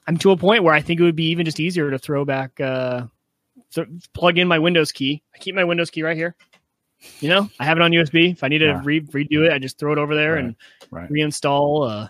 [0.07, 2.25] I'm to a point where I think it would be even just easier to throw
[2.25, 3.07] back uh
[3.73, 5.21] th- plug in my Windows key.
[5.33, 6.35] I keep my Windows key right here.
[7.19, 8.31] You know, I have it on USB.
[8.31, 8.81] If I need to Yeah.
[8.83, 10.55] re- redo it, I just throw it over there Right, and
[10.91, 11.09] right.
[11.09, 11.89] reinstall.
[11.89, 12.07] Uh,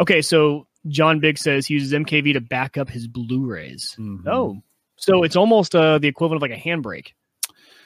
[0.00, 3.96] okay, so John Big says he uses MKV to back up his Blu-rays.
[3.98, 4.26] Mhm.
[4.26, 4.62] Oh,
[4.96, 7.12] so it's almost uh, the equivalent of like a handbrake.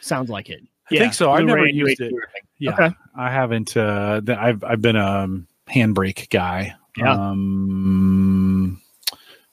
[0.00, 0.60] Sounds like it.
[0.90, 1.32] I think so.
[1.32, 2.14] I've never used UHD it.
[2.58, 2.90] Yeah, Okay.
[3.16, 3.76] I haven't.
[3.76, 5.28] Uh, I've I've been a
[5.68, 6.74] handbrake guy.
[6.96, 7.12] Yeah.
[7.12, 8.80] Um,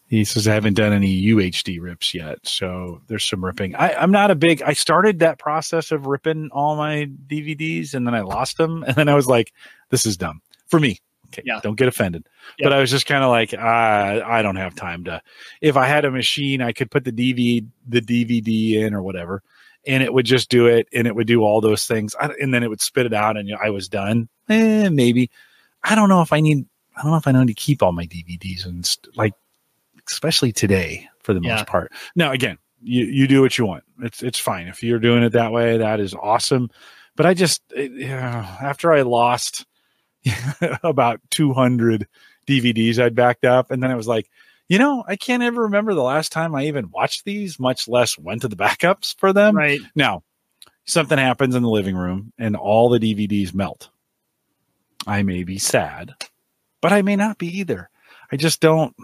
[0.07, 3.75] he says I haven't done any UHD rips yet, so there's some ripping.
[3.75, 4.61] I, I'm not a big.
[4.61, 8.95] I started that process of ripping all my DVDs, and then I lost them, and
[8.95, 9.51] then I was like,
[9.89, 11.59] "This is dumb for me." Okay, Yeah.
[11.63, 12.27] don't get offended.
[12.59, 12.67] Yeah.
[12.67, 15.19] But I was just kind of like, I, I don't have time to.
[15.61, 19.41] If I had a machine, I could put the DVD the DVD in or whatever,
[19.85, 22.53] and it would just do it, and it would do all those things, I, and
[22.53, 24.29] then it would spit it out, and you know, I was done.
[24.49, 25.29] Eh, maybe.
[25.83, 26.65] I don't know if I need.
[26.95, 29.33] I don't know if I need to keep all my DVDs and st- like,
[30.09, 31.55] especially today for the Yeah.
[31.55, 31.91] most part.
[32.15, 33.83] Now, again, you you do what you want.
[34.01, 35.77] It's it's fine if you're doing it that way.
[35.77, 36.69] That is awesome.
[37.15, 39.65] But I just it, yeah, after I lost
[40.83, 42.07] about 200
[42.47, 44.29] DVDs I'd backed up, and then I was like,
[44.69, 48.17] you know, I can't ever remember the last time I even watched these, much less
[48.17, 49.55] went to the backups for them.
[49.55, 49.79] Right.
[49.95, 50.23] Now,
[50.85, 53.89] something happens in the living room and all the DVDs melt.
[55.05, 56.13] I may be sad,
[56.81, 57.89] but I may not be either.
[58.31, 58.95] I just don't,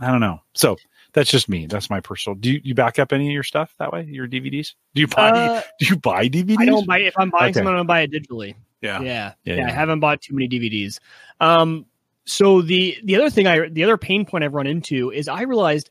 [0.00, 0.40] I don't know.
[0.54, 0.76] So
[1.14, 1.66] That's just me.
[1.66, 2.36] That's my personal.
[2.36, 4.04] Do you, you back up any of your stuff that way?
[4.04, 4.74] Your DVDs?
[4.94, 5.30] Do you buy?
[5.30, 6.56] Uh, do you buy DVDs?
[6.58, 7.52] I don't buy if I'm buying Okay.
[7.54, 8.54] something, I'm gonna buy it digitally.
[8.80, 9.00] Yeah.
[9.02, 9.32] Yeah.
[9.44, 9.60] Yeah, Yeah.
[9.60, 9.68] yeah.
[9.68, 11.00] I haven't bought too many DVDs.
[11.40, 11.84] Um,
[12.24, 15.42] so the the other thing I the other pain point I've run into is I
[15.42, 15.90] realized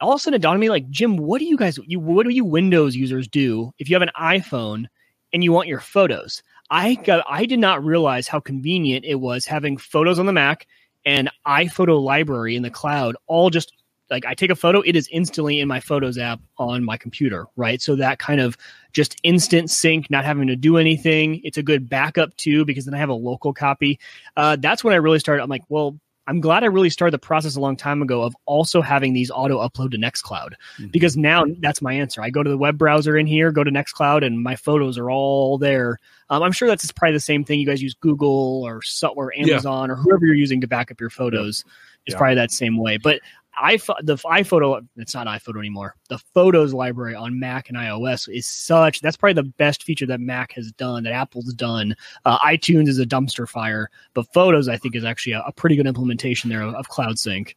[0.00, 2.00] all of a sudden it dawned on me like Jim, what do you guys you
[2.00, 4.86] what do you Windows users do if you have an iPhone
[5.32, 6.42] and you want your photos?
[6.70, 10.66] I got I did not realize how convenient it was having photos on the Mac
[11.04, 13.72] and iPhoto library in the cloud all just
[14.10, 17.46] like I take a photo, it is instantly in my photos app on my computer,
[17.56, 17.80] right?
[17.80, 18.56] So that kind of
[18.92, 21.40] just instant sync, not having to do anything.
[21.42, 23.98] It's a good backup too, because then I have a local copy.
[24.36, 25.42] Uh, that's when I really started.
[25.42, 28.34] I'm like, well, I'm glad I really started the process a long time ago of
[28.46, 30.90] also having these auto upload to Nextcloud Mhm.
[30.90, 32.22] because now that's my answer.
[32.22, 35.10] I go to the web browser in here, go to Nextcloud, and my photos are
[35.10, 35.98] all there.
[36.30, 37.60] Um, I'm sure that's probably the same thing.
[37.60, 38.80] You guys use Google or
[39.16, 39.42] or Yeah.
[39.52, 41.62] Amazon or whoever you're using to back up your photos.
[42.06, 42.18] It's Yeah.
[42.18, 42.96] probably that same way.
[42.96, 43.20] But
[43.62, 45.96] iPhone, the iPhoto, it's not iPhoto anymore.
[46.08, 49.00] The Photos library on Mac and iOS is such.
[49.00, 51.94] That's probably the best feature that Mac has done, that Apple's done.
[52.24, 55.76] Uh, iTunes is a dumpster fire, but Photos, I think, is actually a, a pretty
[55.76, 57.56] good implementation there of, of Cloud Sync.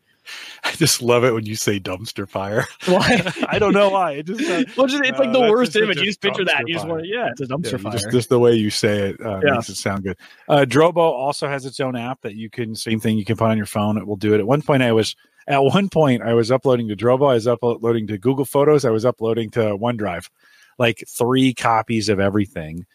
[0.63, 2.65] I just love it when you say dumpster fire.
[2.85, 3.21] Why?
[3.47, 4.13] I don't know why.
[4.13, 5.97] It just uh, well, just, it's like the that's worst image.
[5.97, 6.63] You just picture that.
[6.67, 7.91] You just want, to, yeah, it's a dumpster you fire.
[7.93, 9.53] just, just the way you say it uh, Yeah.
[9.53, 10.17] makes it sound good.
[10.49, 13.49] Uh, Drobo also has its own app that you can same thing you can put
[13.49, 13.97] on your phone.
[13.97, 14.39] It will do it.
[14.39, 15.15] At one point, I was
[15.47, 17.29] at one point I was uploading to Drobo.
[17.31, 18.85] I was uploading to Google Photos.
[18.85, 20.29] I was uploading to OneDrive,
[20.77, 22.85] like three copies of everything.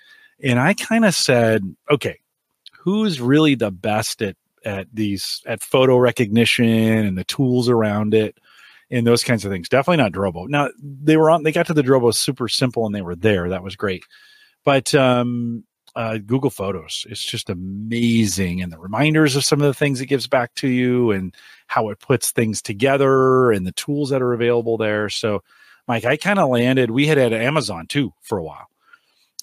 [0.42, 2.18] And I kind of said, okay,
[2.72, 8.38] who's really the best at at these at photo recognition and the tools around it
[8.90, 9.68] and those kinds of things.
[9.68, 10.48] Definitely not Drobo.
[10.48, 11.42] Now they were on.
[11.42, 13.48] They got to the Drobo super simple and they were there.
[13.48, 14.04] That was great.
[14.64, 15.64] But um,
[15.96, 20.06] uh, Google Photos, it's just amazing, and the reminders of some of the things it
[20.06, 21.34] gives back to you, and
[21.72, 25.08] how it puts things together, and the tools that are available there.
[25.08, 25.42] So,
[25.88, 26.90] Mike, I kind of landed.
[26.90, 28.66] We had at Amazon too for a while,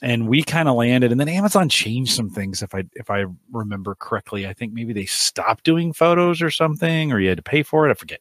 [0.04, 2.62] and we kind of landed, and then Amazon changed some things.
[2.62, 7.12] If I if I remember correctly, I think maybe they stopped doing photos or something,
[7.12, 7.92] or you had to pay for it.
[7.92, 8.20] I forget.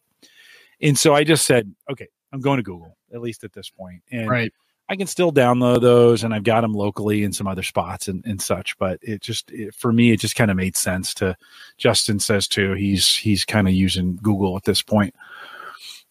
[0.81, 4.03] And so I just said, okay, I'm going to Google at least at this point.
[4.11, 4.53] and right.
[4.91, 8.25] I can still download those, and I've got them locally in some other spots and,
[8.27, 8.77] and such.
[8.79, 11.37] But it just it, for me, it just kind of made sense to.
[11.77, 12.73] Justin says too.
[12.75, 15.15] He's he's kind of using Google at this point.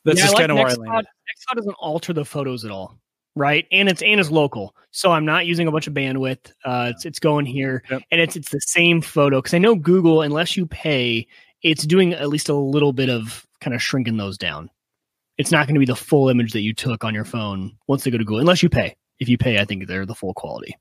[0.06, 1.06] That's Yeah, just kind of where I landed.
[1.08, 2.98] Nextcloud doesn't alter the photos at all,
[3.36, 3.66] right?
[3.72, 6.54] And it's and it's local, so I'm not using a bunch of bandwidth.
[6.64, 8.04] Uh, it's it's going here, Yep.
[8.12, 11.28] and it's it's the same photo because I know Google, unless you pay,
[11.64, 14.70] it's doing at least a little bit of kind of shrinking those down.
[15.38, 18.04] It's not going to be the full image that you took on your phone once
[18.04, 18.96] they go to Google, unless you pay.
[19.20, 20.76] If you pay, I think they're the full quality.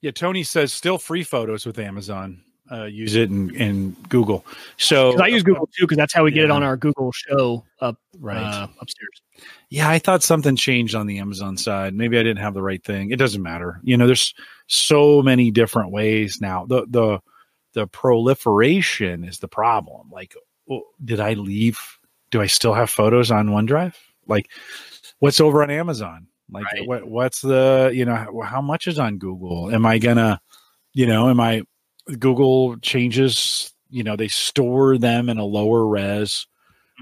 [0.00, 2.42] Yeah, Tony says still free photos with Amazon.
[2.72, 4.46] Uh, use it in, in Google.
[4.76, 7.64] So I use Google too because that's how we get it on our Google show
[7.80, 8.36] up right.
[8.36, 9.22] uh, upstairs.
[9.70, 11.94] Yeah, I thought something changed on the Amazon side.
[11.94, 13.10] Maybe I didn't have the right thing.
[13.10, 13.80] It doesn't matter.
[13.82, 14.34] You know, there's
[14.68, 16.64] so many different ways now.
[16.64, 17.18] The the
[17.72, 20.08] the proliferation is the problem.
[20.12, 21.80] Like, well, did I leave?
[22.30, 23.94] Do I still have photos on OneDrive?
[24.26, 24.46] Like,
[25.18, 26.26] what's over on Amazon?
[26.50, 26.86] Like, Right.
[26.86, 29.70] what what's the you know how, how much is on Google?
[29.72, 30.40] Am I gonna,
[30.92, 31.62] you know, am I
[32.18, 33.72] Google changes?
[33.88, 36.46] You know, they store them in a lower res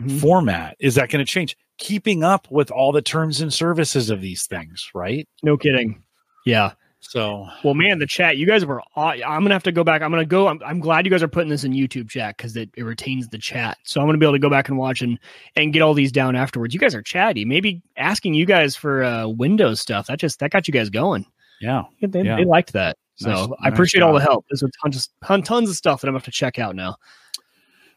[0.01, 0.21] Mhm.
[0.21, 0.77] format.
[0.81, 1.57] Is that going to change?
[1.79, 5.29] Keeping up with all the terms and services of these things, right?
[5.43, 6.03] No kidding.
[6.47, 6.73] Yeah.
[7.09, 8.83] So Well, man, the chat, you guys were.
[8.95, 10.03] aw- I'm gonna have to go back.
[10.03, 10.47] I'm gonna go.
[10.47, 13.29] I'm, I'm glad you guys are putting this in YouTube chat because it, it retains
[13.29, 13.79] the chat.
[13.85, 15.19] So I'm gonna be able to go back and watch and
[15.57, 16.75] and get all these down afterwards.
[16.75, 17.47] You guys are chatty.
[17.47, 20.07] Maybe asking you guys for uh, Windows stuff.
[20.09, 21.25] That just that got you guys going.
[21.63, 22.37] yeah, They, Yeah.
[22.37, 22.99] they liked that.
[23.17, 24.45] So Nice- I nice appreciate all the help.
[24.51, 26.77] There's a tons of ton- tons of stuff that I'm gonna have to check out
[26.77, 26.97] now.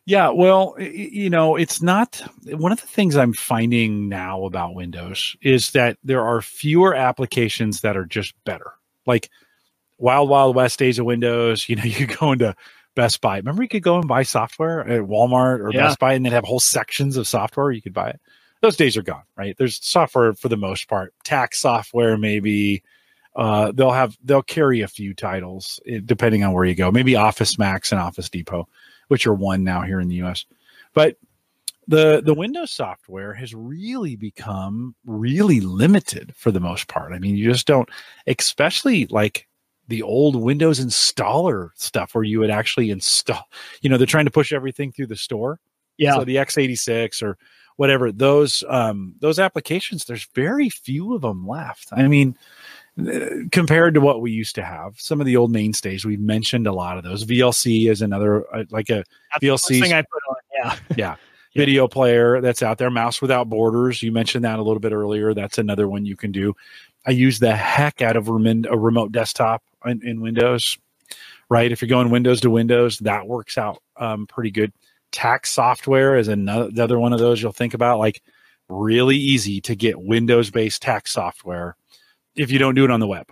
[0.05, 0.29] yeah.
[0.29, 5.71] Well, you know, it's not one of the things I'm finding now about Windows is
[5.71, 8.71] that there are fewer applications that are just better.
[9.05, 9.29] Like
[9.97, 11.65] Wild Wild West days of Windows.
[11.69, 12.55] You know, you go into
[12.95, 13.37] Best Buy.
[13.37, 15.87] Remember, you could go and buy software at Walmart or Yeah.
[15.87, 18.19] Best Buy, and they'd have whole sections of software you could buy it.
[18.61, 19.55] Those days are gone, right?
[19.57, 22.83] There's software for the most part, tax software maybe.
[23.35, 26.91] Uh, they'll have they'll carry a few titles eh, depending on where you go.
[26.91, 28.67] Maybe Office Max and Office Depot,
[29.07, 30.45] which are one now here in the U.S.
[30.93, 31.15] But
[31.87, 37.13] the the Windows software has really become really limited for the most part.
[37.13, 37.89] I mean, you just don't,
[38.27, 39.47] especially like
[39.87, 43.43] the old Windows installer stuff where you would actually install.
[43.81, 45.59] You know, they're trying to push everything through the store.
[45.97, 46.15] Yeah.
[46.15, 47.37] So the x86 or
[47.75, 51.89] whatever those um, those applications, there's very few of them left.
[51.91, 52.37] I mean,
[52.99, 56.67] uh, compared to what we used to have, some of the old mainstays, we've mentioned
[56.67, 57.25] a lot of those.
[57.25, 59.03] VLC is another uh, like a
[59.41, 60.35] That's the thing I put on.
[60.53, 60.75] Yeah.
[60.95, 61.15] Yeah.
[61.55, 62.89] Video player that's out there.
[62.89, 64.01] Mouse without borders.
[64.01, 65.33] You mentioned that a little bit earlier.
[65.33, 66.55] That's another one you can do.
[67.05, 70.77] I use the heck out of remin- a remote desktop in, in Windows.
[71.49, 74.71] Right, if you're going Windows to Windows, that works out um, pretty good.
[75.11, 77.99] Tax software is another another one of those you'll think about.
[77.99, 78.21] Like
[78.69, 81.75] really easy to get Windows based tax software
[82.35, 83.27] if you don't do it on the web.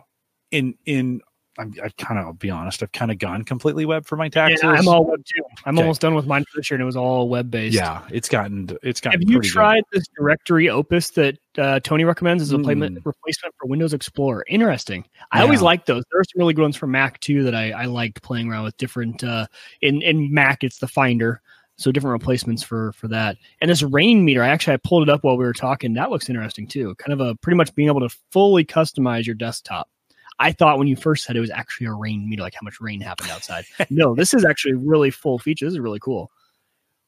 [0.51, 1.21] In in
[1.59, 4.61] I'm, I've kind of be honest, I've kind of gone completely web for my taxes.
[4.63, 5.43] Yeah, I'm all web too.
[5.65, 5.83] I'm Okay.
[5.83, 7.75] almost done with mine for this year, and it was all web based.
[7.75, 9.19] Yeah, it's gotten it's gotten.
[9.19, 9.53] Have you pretty good.
[9.53, 13.05] tried this directory Opus that uh, Tony recommends as a Mm.
[13.05, 14.45] replacement for Windows Explorer?
[14.47, 15.05] Interesting.
[15.31, 16.03] I always like those.
[16.11, 18.63] There are some really good ones for Mac too that I, I liked playing around
[18.63, 19.23] with different.
[19.23, 19.47] Uh,
[19.81, 21.41] in in Mac, it's the Finder,
[21.77, 23.35] so different replacements for for that.
[23.61, 25.93] And this rain meter, I actually I pulled it up while we were talking.
[25.93, 26.95] That looks interesting too.
[26.95, 29.89] Kind of a pretty much being able to fully customize your desktop.
[30.39, 32.79] I thought when you first said it was actually a rain meter, like how much
[32.79, 33.65] rain happened outside.
[33.89, 35.65] no, this is actually really full feature.
[35.65, 36.31] This is really cool.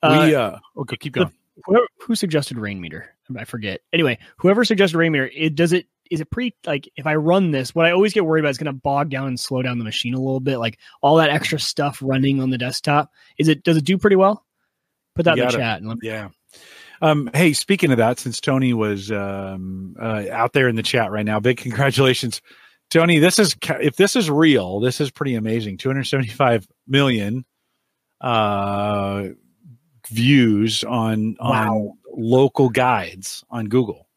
[0.03, 1.31] Uh, we uh okay, keep going.
[1.65, 3.05] whoever, who suggested Rainmeter
[3.37, 7.15] i forget anyway whoever suggested Rainmeter it does it is it pretty like if i
[7.15, 9.61] run this what i always get worried about is going to bog down and slow
[9.61, 13.11] down the machine a little bit like all that extra stuff running on the desktop
[13.37, 14.45] is it does it do pretty well
[15.15, 16.29] put that You in the chat and let me, Yeah.
[17.03, 21.09] Um, hey, speaking of that, since Tony was um, uh, out there in the chat
[21.09, 22.43] right now, big congratulations,
[22.91, 23.17] Tony.
[23.17, 25.77] This is if this is real, this is pretty amazing.
[25.77, 27.45] Two hundred seventy-five million
[28.21, 29.29] uh,
[30.09, 34.07] views on on local guides on Google.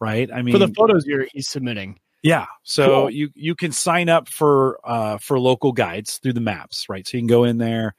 [0.00, 0.28] Right?
[0.32, 2.46] I mean, for the photos you're he's submitting yeah.
[2.62, 3.10] So Cool.
[3.10, 7.06] you you can sign up for uh for local guides through the maps, right?
[7.06, 7.94] So you can go in there,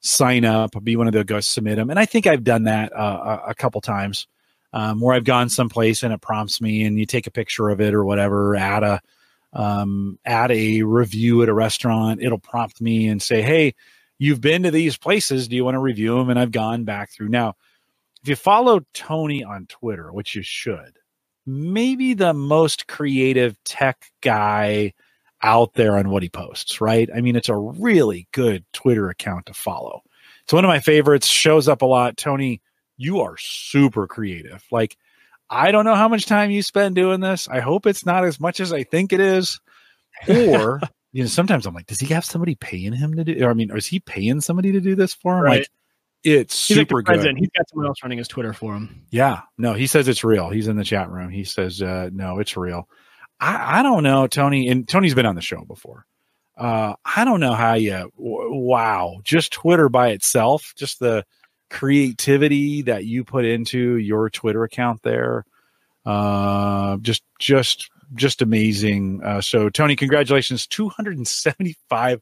[0.00, 2.90] sign up, be one of the guys, submit them, and I think I've done that
[2.96, 4.26] uh, a, a couple times,
[4.72, 7.82] um, where I've gone someplace and it prompts me, and you take a picture of
[7.82, 9.00] it or whatever, add a
[9.56, 12.22] um, add a review at a restaurant.
[12.22, 13.74] It'll prompt me and say, "Hey,
[14.18, 15.48] you've been to these places.
[15.48, 17.54] Do you want to review them?" And I've gone back through now.
[18.22, 20.98] If you follow Tony on Twitter, which you should,
[21.46, 24.92] maybe the most creative tech guy
[25.42, 27.08] out there on what he posts, right?
[27.14, 30.02] I mean, it's a really good Twitter account to follow.
[30.42, 32.16] It's one of my favorites, shows up a lot.
[32.16, 32.60] Tony,
[32.96, 34.64] you are super creative.
[34.70, 34.96] Like,
[35.48, 37.48] I don't know how much time you spend doing this.
[37.48, 39.60] I hope it's not as much as I think it is.
[40.28, 40.80] Or,
[41.12, 43.44] you know, sometimes I'm like, does he have somebody paying him to do?
[43.44, 45.44] Or I mean, is he paying somebody to do this for him?
[45.44, 45.58] Right.
[45.60, 45.68] Like,
[46.24, 47.36] it's he's super the good.
[47.38, 50.50] he's got someone else running his twitter for him Yeah, no, he says it's real.
[50.50, 51.30] He's in the chat room.
[51.30, 52.88] He says, uh, no, it's real.
[53.38, 56.04] I, I don't know, Tony, and Tony's been on the show before.
[56.56, 61.24] Uh, I don't know how you, w- wow, just Twitter by itself, just the
[61.70, 65.44] creativity that you put into your Twitter account there.
[66.04, 69.20] Uh, just, just, just amazing.
[69.22, 70.66] Uh, so Tony, congratulations.
[70.66, 72.20] 275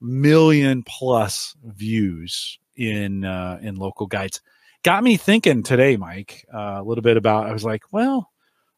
[0.00, 4.40] million plus views in, uh, in local guides
[4.82, 7.46] got me thinking today, Mike, uh, a little bit about.
[7.46, 8.30] I was like, well,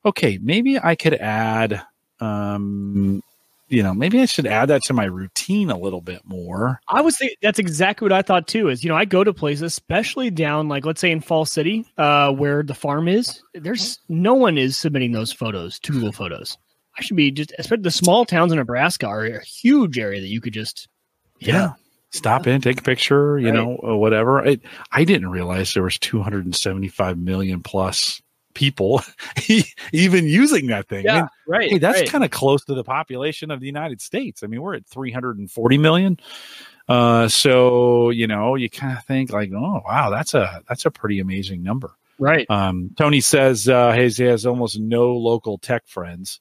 [0.05, 1.83] okay, maybe I could add,
[2.21, 3.23] um,
[3.73, 6.81] you know, maybe I should add that to my routine a little bit more.
[6.89, 8.69] I was thinking that's exactly what I thought too.
[8.69, 11.85] Is you know I go to places, especially down like let's say in Falls City,
[11.99, 13.43] uh, where the farm is.
[13.55, 16.59] There's no one is submitting those photos to Google Photos.
[16.99, 20.29] I should be just, especially the small towns in Nebraska are a huge area that
[20.29, 20.89] you could just,
[21.39, 21.73] Yeah.
[22.11, 23.55] Stop in, take a picture, you Right.
[23.55, 24.45] know, or whatever.
[24.45, 24.61] It,
[24.93, 28.21] I didn't realize there was 275 million plus
[28.55, 29.03] people
[29.93, 31.09] even using that thing.
[31.09, 31.71] I mean, right.
[31.71, 32.09] hey, that's right.
[32.09, 34.43] kind of close to the population of the United States.
[34.43, 36.19] I mean, we're at 340 million.
[36.89, 40.91] Uh, so you know, you kind of think like, oh wow, that's a that's a
[40.91, 41.93] pretty amazing number.
[42.19, 42.49] right.
[42.51, 46.41] Um, Tony says uh, he has, he has almost no local tech friends,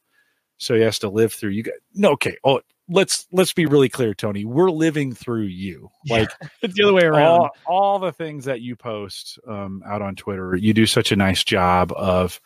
[0.58, 1.64] so he has to live through you.
[1.64, 1.74] Guys.
[1.94, 2.38] No, okay.
[2.44, 4.46] Oh, let's let's be really clear, Tony.
[4.46, 5.90] We're living through you.
[6.10, 6.30] Like
[6.62, 7.28] It's the other way around.
[7.28, 11.16] all, all the things that you post um, out on Twitter, you do such a
[11.16, 12.40] nice job of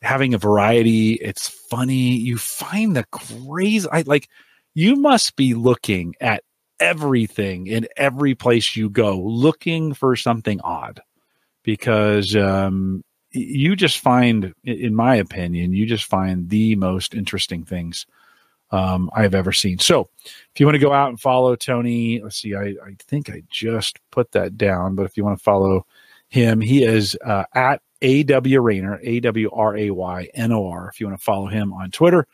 [0.00, 1.14] having a variety.
[1.14, 2.16] It's funny.
[2.16, 3.88] You find the crazy.
[3.90, 4.28] I like.
[4.74, 6.44] You must be looking at
[6.78, 11.00] everything in every place you go, looking for something odd,
[11.64, 18.06] because um, you just find, in my opinion, you just find the most interesting things
[18.70, 19.78] um, I've ever seen.
[19.78, 23.30] So, if you want to go out and follow Tony, let's see, I, I think
[23.30, 25.86] I just put that down, but if you want to follow
[26.28, 30.88] him, he is uh, at AW Raynor, A W R A Y N O R.
[30.88, 32.26] If you want to follow him on Twitter,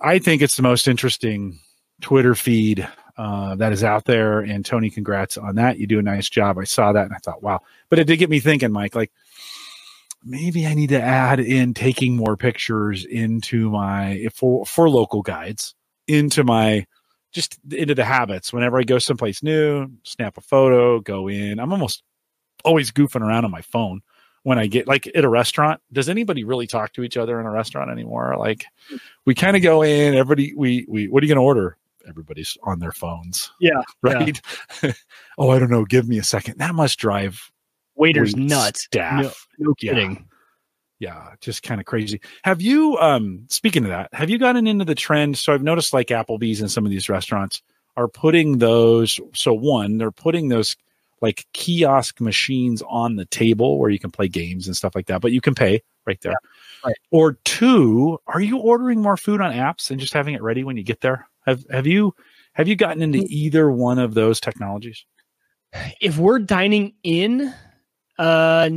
[0.00, 1.58] I think it's the most interesting
[2.00, 4.40] Twitter feed uh, that is out there.
[4.40, 5.78] And Tony, congrats on that.
[5.78, 6.58] You do a nice job.
[6.58, 7.60] I saw that and I thought, wow.
[7.88, 9.12] But it did get me thinking, Mike, like,
[10.24, 15.74] maybe I need to add in taking more pictures into my for for local guides
[16.08, 16.86] into my
[17.32, 21.58] just into the habits whenever I go someplace new, snap a photo, go in.
[21.58, 22.02] I'm almost
[22.64, 24.02] always goofing around on my phone
[24.42, 25.80] when I get like at a restaurant.
[25.92, 28.36] Does anybody really talk to each other in a restaurant anymore?
[28.38, 28.66] Like
[29.24, 31.78] we kind of go in, everybody we we what are you gonna order?
[32.06, 33.50] Everybody's on their phones.
[33.60, 33.82] Yeah.
[34.02, 34.40] Right.
[35.38, 35.84] oh, I don't know.
[35.84, 36.58] Give me a second.
[36.58, 37.51] That must drive
[37.96, 38.82] Waiters wait nuts.
[38.84, 39.22] staff.
[39.58, 39.92] No, no Yeah.
[39.92, 40.28] kidding.
[40.98, 44.84] yeah just kind of crazy have you um speaking of that have you gotten into
[44.84, 47.60] the trend so i've noticed like applebee's and some of these restaurants
[47.96, 50.76] are putting those so one they're putting those
[51.20, 55.20] like kiosk machines on the table where you can play games and stuff like that
[55.20, 56.34] but you can pay right there
[56.84, 56.96] right.
[57.10, 60.76] or two are you ordering more food on apps and just having it ready when
[60.76, 62.14] you get there have have you
[62.54, 65.04] have you gotten into either one of those technologies
[66.00, 67.52] If we're dining in,
[68.18, 68.68] uh,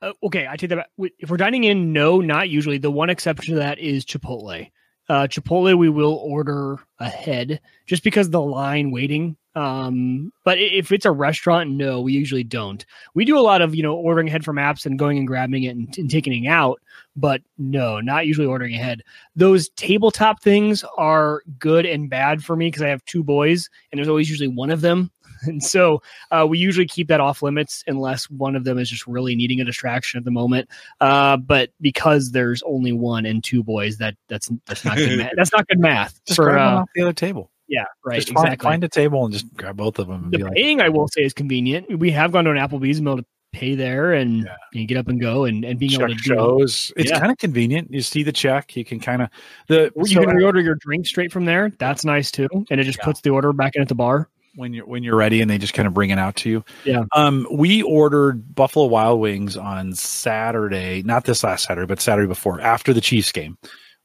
[0.00, 1.12] uh, okay, I take that back.
[1.18, 2.78] If we're dining in, no, not usually.
[2.78, 4.70] The one exception to that is Chipotle.
[5.08, 9.36] Uh, Chipotle, we will order ahead just because the line waiting.
[9.54, 12.84] Um, but if it's a restaurant, no, we usually don't.
[13.14, 15.64] We do a lot of you know ordering ahead from apps and going and grabbing
[15.64, 16.80] it and, and taking it out.
[17.16, 19.02] But no, not usually ordering ahead.
[19.36, 23.98] Those tabletop things are good and bad for me because I have two boys and
[23.98, 25.10] there's always usually one of them.
[25.46, 29.06] And so uh, we usually keep that off limits unless one of them is just
[29.06, 30.68] really needing a distraction at the moment.
[31.00, 35.18] Uh, but because there's only one and two boys, that that's that's not good.
[35.18, 35.32] math.
[35.36, 36.20] That's not good math.
[36.26, 38.16] just for, grab uh, off the other table yeah, right.
[38.16, 38.64] just find, exactly.
[38.64, 40.90] find a table and just grab both of them and the be like paying, I
[40.90, 41.98] will say, is convenient.
[41.98, 44.56] We have gone to an Applebee's and be able to pay there and Yeah.
[44.72, 46.22] you get up and go and, and being check able to do.
[46.34, 46.92] shows.
[46.96, 47.18] It's Yeah.
[47.18, 47.90] kind of convenient.
[47.92, 48.76] You see the check.
[48.76, 49.28] You can kind of
[49.68, 51.70] the You so can reorder your drink straight from there.
[51.78, 53.04] That's nice too, and it just Yeah.
[53.06, 54.28] puts the order back in at the bar.
[54.54, 56.64] When you're when you're ready, and they just kind of bring it out to you.
[56.84, 57.04] Yeah.
[57.14, 62.60] Um, we ordered Buffalo Wild Wings on Saturday, not this last Saturday, but Saturday before,
[62.60, 63.56] after the Chiefs game.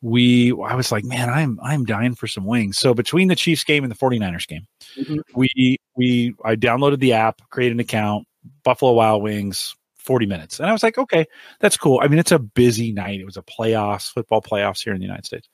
[0.02, 2.78] We, I was like, man, I'm I'm dying for some wings.
[2.78, 4.68] So between the Chiefs game and the 49ers game,
[4.98, 5.22] Mhm.
[5.36, 8.28] we we I downloaded the app, created an account,
[8.64, 10.60] Buffalo Wild Wings, 40 minutes.
[10.60, 11.26] And I was like, okay,
[11.60, 12.00] that's cool.
[12.04, 13.20] I mean, it's a busy night.
[13.20, 15.50] It was a playoffs, football playoffs here in the United States.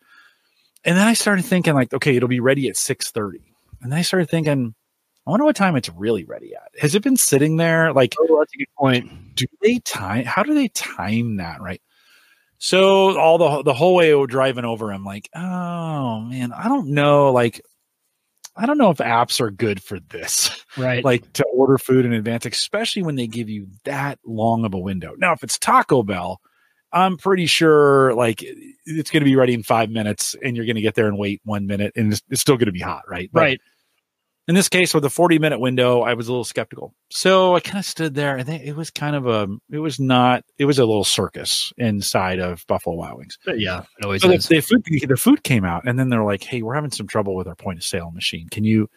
[0.84, 3.40] And then I started thinking, like, okay, it'll be ready at 6:30.
[3.82, 4.76] And then I started thinking,
[5.26, 6.70] I wonder what time it's really ready at.
[6.80, 7.94] Has it been sitting there?
[7.94, 9.36] Like, Oh, that's a good point.
[9.36, 11.82] do they time how do they time that right
[12.60, 16.88] so all the the whole way we're driving over i'm like oh man i don't
[16.88, 17.60] know like
[18.56, 21.04] i don't know if apps are good for this Right.
[21.06, 24.80] like to order food in advance especially when they give you that long of a
[24.80, 26.40] window now if it's taco bell
[26.92, 28.44] i'm pretty sure like
[28.86, 31.18] it's going to be ready in five minutes and you're going to get there and
[31.18, 33.62] wait one minute and it's, it's still going to be hot right But right.
[34.48, 36.94] In this case with a 40 minute window i was a little skeptical.
[37.10, 40.44] So i kind of stood there and it was kind of a it was not
[40.58, 43.38] it was a little circus inside of buffalo wild wings.
[43.48, 43.84] Yeah.
[44.00, 46.62] It always so the, the food the food came out and then they're like hey
[46.62, 48.50] we're having some trouble with our point of sale machine.
[48.50, 48.90] Can you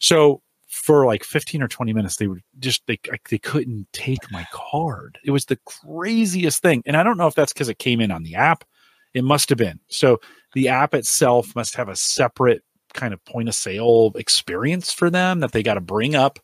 [0.00, 2.98] so for like 15 or 20 minutes they were just they
[3.30, 5.18] they couldn't take my card.
[5.24, 6.82] It was the craziest thing.
[6.86, 8.64] And i don't know if that's because it came in on the app.
[9.12, 9.78] It must have been.
[9.88, 10.20] So
[10.54, 12.62] the app itself must have a separate
[12.94, 16.38] kind of point of sale experience for them that they got to bring up,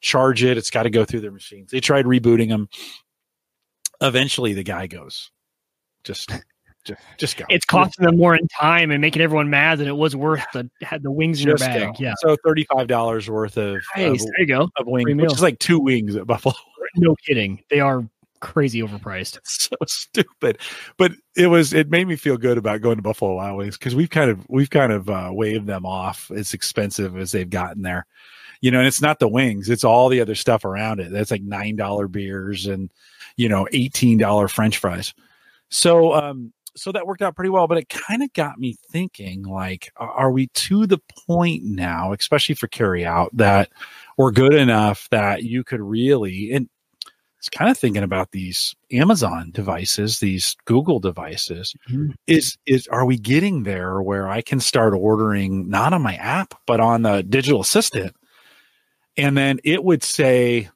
[0.00, 0.56] charge it.
[0.58, 1.70] It's got to go through their machines.
[1.72, 2.68] They tried rebooting them.
[4.00, 5.30] Eventually, the guy goes,
[6.04, 6.30] just,
[6.84, 7.46] just, just go.
[7.48, 10.68] it's costing them more in time and making everyone mad than it was worth the
[10.82, 11.80] had the wings in their Just bag.
[11.88, 11.92] go.
[11.98, 12.12] Yeah.
[12.18, 14.22] So thirty-five dollars worth of, Nice.
[14.22, 14.68] of, There you go.
[14.78, 15.32] of wings, Free which meal.
[15.32, 16.54] is like two wings at Buffalo.
[16.96, 17.62] No kidding.
[17.70, 18.06] They are
[18.46, 19.38] crazy overpriced.
[19.44, 20.58] so stupid.
[20.96, 23.94] But it was it made me feel good about going to buffalo wild wings because
[23.94, 27.82] we've kind of we've kind of uh, waved them off as expensive as they've gotten
[27.82, 28.06] there.
[28.60, 31.10] You know and it's not the wings it's all the other stuff around it.
[31.10, 32.90] That's like nine dollar beers and
[33.36, 35.12] you know eighteen dollar french fries.
[35.68, 39.42] So um so that worked out pretty well but it kind of got me thinking
[39.42, 43.70] like are we to the point now especially for carry out that
[44.18, 46.68] we're good enough that you could really and
[47.38, 51.74] it's kind of thinking about these Amazon devices, these Google devices.
[51.90, 52.14] Mhm.
[52.26, 56.54] Is is are we getting there where I can start ordering not on my app
[56.66, 58.16] but on the digital assistant,
[59.16, 60.68] and then it would say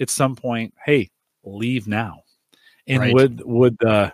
[0.00, 1.10] at some point, "Hey,
[1.44, 2.22] leave now,"
[2.86, 3.14] and Right.
[3.14, 4.12] would would the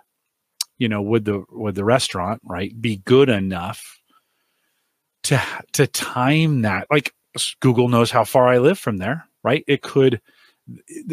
[0.78, 3.98] you know would the would the restaurant right be good enough
[5.24, 5.40] to
[5.72, 7.12] to time that like
[7.60, 9.64] Google knows how far I live from there, right?
[9.66, 10.20] It could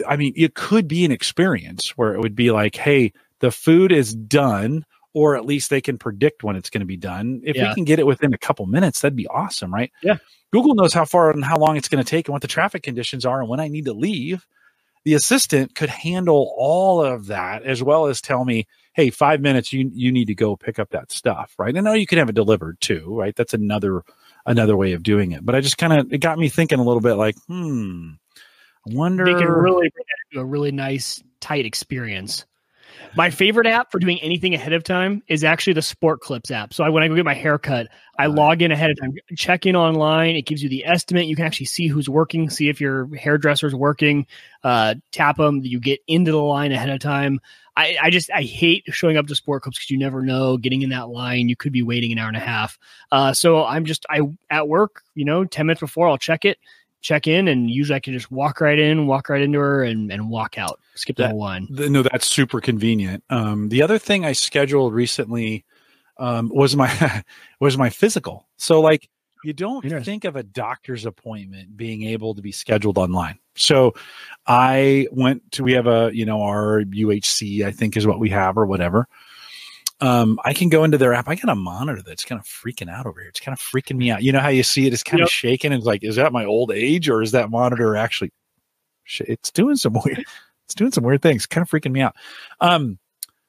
[0.08, 3.92] I mean, it could be an experience where it would be like, hey, the food
[3.92, 7.42] is done, or at least they can predict when it's going to be done.
[7.44, 7.70] If Yeah.
[7.70, 9.92] we can get it within a couple minutes, that'd be awesome, right?
[10.02, 10.18] Yeah.
[10.52, 12.84] Google knows how far and how long it's going to take and what the traffic
[12.84, 14.46] conditions are and when I need to leave.
[15.06, 19.74] The assistant could handle all of that as well as tell me, hey, five minutes,
[19.74, 21.76] you you need to go pick up that stuff, right?
[21.76, 23.36] And now you can have it delivered too, right?
[23.36, 24.04] That's another
[24.46, 25.46] another way of doing it.
[25.46, 28.12] But I just kind of it got me thinking a little bit like, hmm,
[28.88, 29.26] I wonder.
[29.26, 32.46] They can really bring a really nice, tight experience.
[33.16, 36.74] My favorite app for doing anything ahead of time is actually the Sport Clips app.
[36.74, 38.36] So I, when I go get my haircut, I Right.
[38.36, 40.36] log in ahead of time, check in online.
[40.36, 41.26] It gives you the estimate.
[41.28, 44.28] You can actually see who's working, see if your hairdresser's working.
[44.64, 45.62] Uh, tap them.
[45.64, 47.40] You get into the line ahead of time.
[47.76, 50.58] I, I just I hate showing up to Sport Clips because you never know.
[50.58, 52.78] Getting in that line, you could be waiting an hour and a half.
[53.12, 54.22] Uh, so I'm just I
[54.52, 56.60] at work, you know, ten minutes before I'll check it,
[57.04, 60.12] check in, and usually I can just walk right in, walk right into her, and
[60.12, 60.80] and walk out.
[60.96, 61.68] Skip That- one.
[61.70, 63.24] No, that's super convenient.
[63.30, 65.66] Um, the other thing I scheduled recently
[66.18, 67.24] um, was my
[67.60, 68.48] was my physical.
[68.58, 69.08] So like
[69.44, 73.38] you don't think of a doctor's appointment being able to be scheduled online.
[73.56, 73.94] So
[74.48, 78.30] I went to we have a you know our UHC I think is what we
[78.30, 79.08] have or whatever.
[80.04, 81.30] Um, I can go into their app.
[81.30, 83.30] I got a monitor that's kind of freaking out over here.
[83.30, 84.22] It's kind of freaking me out.
[84.22, 84.94] You know how you see it?
[84.94, 85.28] It's kind Yep.
[85.28, 85.72] of shaking.
[85.72, 88.32] And it's like, is that my old age or is that monitor actually?
[89.20, 90.26] It's doing some weird.
[90.66, 91.46] It's doing some weird things.
[91.46, 92.16] Kind of freaking me out.
[92.60, 93.00] Um,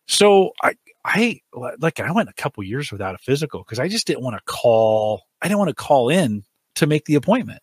[0.06, 0.74] so I,
[1.04, 4.36] I like I went a couple years without a physical because I just didn't want
[4.36, 5.22] to call.
[5.42, 6.44] I didn't want to call in
[6.76, 7.60] to make the appointment.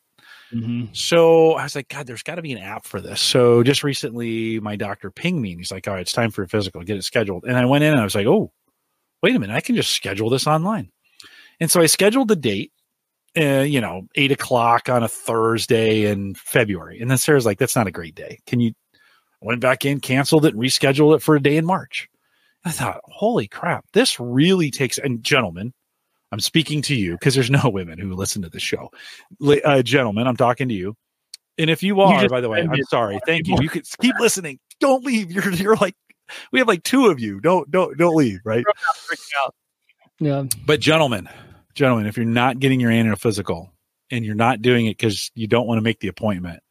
[0.53, 0.87] Mm-hmm.
[0.93, 3.21] So I was like, God, there's got to be an app for this.
[3.21, 6.43] So just recently, my doctor pinged me and he's like, All right, it's time for
[6.43, 7.45] a physical, get it scheduled.
[7.45, 8.51] And I went in and I was like, Oh,
[9.21, 10.89] wait a minute, I can just schedule this online.
[11.59, 12.71] And so I scheduled the date,
[13.37, 16.99] uh, you know, eight o'clock on a Thursday in February.
[16.99, 18.39] And then Sarah's like, That's not a great day.
[18.45, 18.73] Can you?
[19.43, 22.07] Went back in, canceled it, and rescheduled it for a day in March.
[22.63, 25.73] I thought, Holy crap, this really takes, and gentlemen,
[26.31, 28.91] I'm speaking to you because there's no women who listen to the show.
[29.43, 30.95] Uh, gentlemen, I'm talking to you.
[31.57, 33.13] And if you are, just by the way, I'm sorry.
[33.13, 33.57] a lot of Thank you.
[33.59, 34.59] You can keep listening.
[34.79, 35.31] Don't leave.
[35.31, 35.95] You're you're like
[36.51, 37.39] we have like two of you.
[37.39, 38.39] Don't don't don't leave.
[38.43, 38.63] Right.
[40.19, 40.43] Yeah.
[40.65, 41.29] But gentlemen,
[41.73, 43.71] gentlemen, if you're not getting your annual physical
[44.11, 46.61] and you're not doing it because you don't want to make the appointment,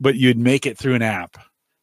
[0.00, 1.36] but you'd make it through an app,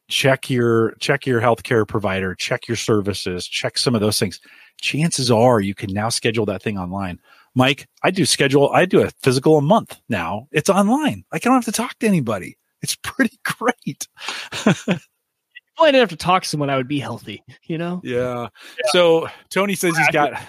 [0.08, 4.40] check your check your healthcare provider, check your services, check some of those things.
[4.80, 7.18] Chances are you can now schedule that thing online.
[7.54, 10.48] Mike, I do schedule, I do a physical a month now.
[10.52, 11.24] It's online.
[11.32, 12.56] Like I don't have to talk to anybody.
[12.82, 14.08] It's pretty great.
[15.84, 17.42] I didn't have to talk to someone, I would be healthy.
[17.64, 18.00] You know.
[18.02, 18.48] Yeah.
[18.92, 20.40] So Tony says he's got.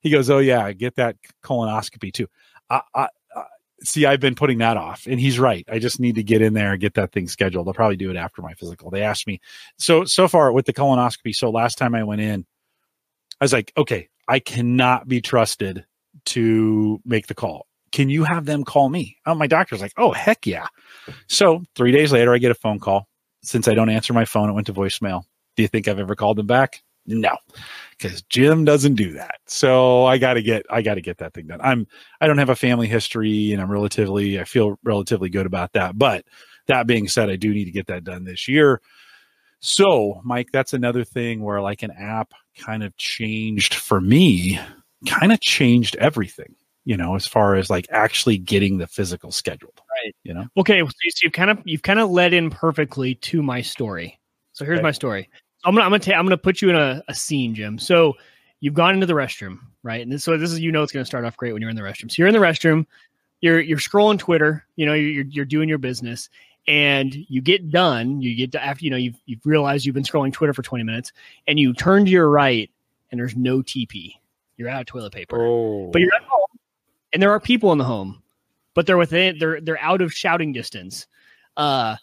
[0.00, 2.26] He goes, "Oh yeah, get that colonoscopy too."
[2.68, 3.44] I, I, I
[3.84, 4.04] see.
[4.06, 5.64] I've been putting that off, and he's right.
[5.70, 7.68] I just need to get in there and get that thing scheduled.
[7.68, 8.90] I'll probably do it after my physical.
[8.90, 9.40] They asked me.
[9.78, 11.34] So so far with the colonoscopy.
[11.34, 12.44] So last time I went in,
[13.40, 15.84] I was like, okay, I cannot be trusted
[16.26, 17.66] to make the call.
[17.92, 19.18] Can you have them call me?
[19.26, 20.66] Oh, my doctor's like, oh heck yeah.
[21.28, 23.06] So three days later, I get a phone call.
[23.42, 25.24] Since I don't answer my phone, it went to voicemail.
[25.56, 26.82] Do you think I've ever called them back?
[27.04, 27.36] No,
[27.98, 29.40] because Jim doesn't do that.
[29.46, 31.60] So I got to get, I got to get that thing done.
[31.60, 31.86] I'm,
[32.20, 35.98] I don't have a family history, and I'm relatively, I feel relatively good about that.
[35.98, 36.24] But
[36.68, 38.80] that being said, I do need to get that done this year.
[39.58, 44.60] So, Mike, that's another thing where like an app kind of changed for me,
[45.08, 46.54] kind of changed everything.
[46.84, 49.80] You know, as far as like actually getting the physical scheduled.
[50.04, 50.14] Right.
[50.24, 50.46] You know.
[50.56, 50.90] Okay, so
[51.22, 54.18] you've kind of you've kind of led in perfectly to my story.
[54.52, 54.82] So here's Okay.
[54.82, 55.28] my story.
[55.64, 57.78] I'm gonna I'm gonna ta- I'm gonna put you in a, a scene, Jim.
[57.78, 58.14] So
[58.60, 60.00] you've gone into the restroom, right?
[60.02, 61.76] And this, so this is you know it's gonna start off great when you're in
[61.76, 62.10] the restroom.
[62.10, 62.86] So you're in the restroom,
[63.40, 66.28] you're you're scrolling Twitter, you know, you're you're doing your business,
[66.66, 68.20] and you get done.
[68.20, 70.82] You get to, after you know you've you've realized you've been scrolling Twitter for 20
[70.84, 71.12] minutes,
[71.46, 72.70] and you turn to your right,
[73.10, 74.14] and there's no TP.
[74.58, 76.46] You're out of toilet paper Oh, but you're at home
[77.12, 78.21] and there are people in the home
[78.74, 81.06] but they're within they're they're out of shouting distance
[81.56, 81.96] uh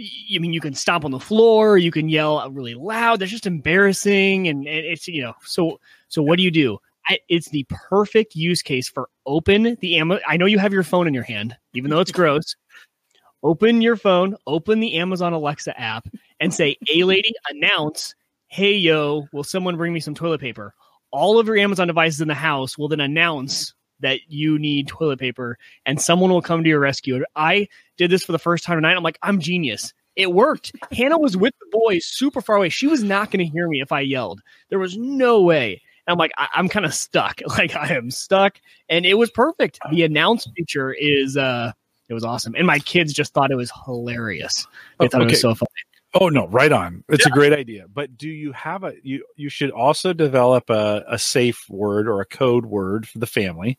[0.00, 3.20] I mean, you can stomp on the floor, you can yell really loud.
[3.20, 5.34] That's just embarrassing, and, and it's you know.
[5.44, 6.78] So, so what do you do?
[7.06, 10.22] I, it's the perfect use case for open the Amazon.
[10.26, 12.56] I know you have your phone in your hand, even though it's gross.
[13.42, 16.08] Open your phone, open the Amazon Alexa app,
[16.40, 18.14] and say, "Hey, lady, announce,
[18.48, 20.74] hey yo, will someone bring me some toilet paper?"
[21.10, 25.18] All of your Amazon devices in the house will then announce that you need toilet
[25.18, 27.24] paper, and someone will come to your rescue.
[27.34, 28.96] I did this for the first time tonight.
[28.96, 29.94] I'm like, I'm genius.
[30.14, 30.72] It worked.
[30.92, 32.68] Hannah was with the boys super far away.
[32.68, 34.42] She was not going to hear me if I yelled.
[34.68, 35.80] There was no way.
[36.06, 37.40] And I'm like, I- I'm kind of stuck.
[37.48, 38.60] Like I am stuck.
[38.90, 39.78] And it was perfect.
[39.90, 41.72] The announce feature is uh
[42.08, 42.54] it was awesome.
[42.56, 44.66] And my kids just thought it was hilarious.
[44.98, 45.68] They thought it was so funny.
[46.14, 47.04] Oh no, right on.
[47.08, 47.86] It's a great idea.
[47.92, 52.20] But do you have a you you should also develop a, a safe word or
[52.20, 53.78] a code word for the family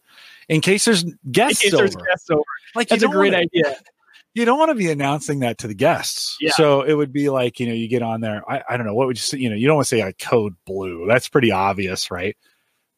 [0.50, 1.84] in case there's In guests case over.
[1.84, 2.42] there's guests over.
[2.76, 3.78] Like That's a great wanna- idea.
[4.36, 6.38] You don't want to be announcing that to the guests.
[6.42, 6.54] Yeah.
[6.56, 8.42] So it would be like, you know, you get on there.
[8.50, 9.38] I, I don't know, what would you say?
[9.38, 11.06] You know, you don't want to say like code blue.
[11.08, 12.36] That's pretty obvious, right?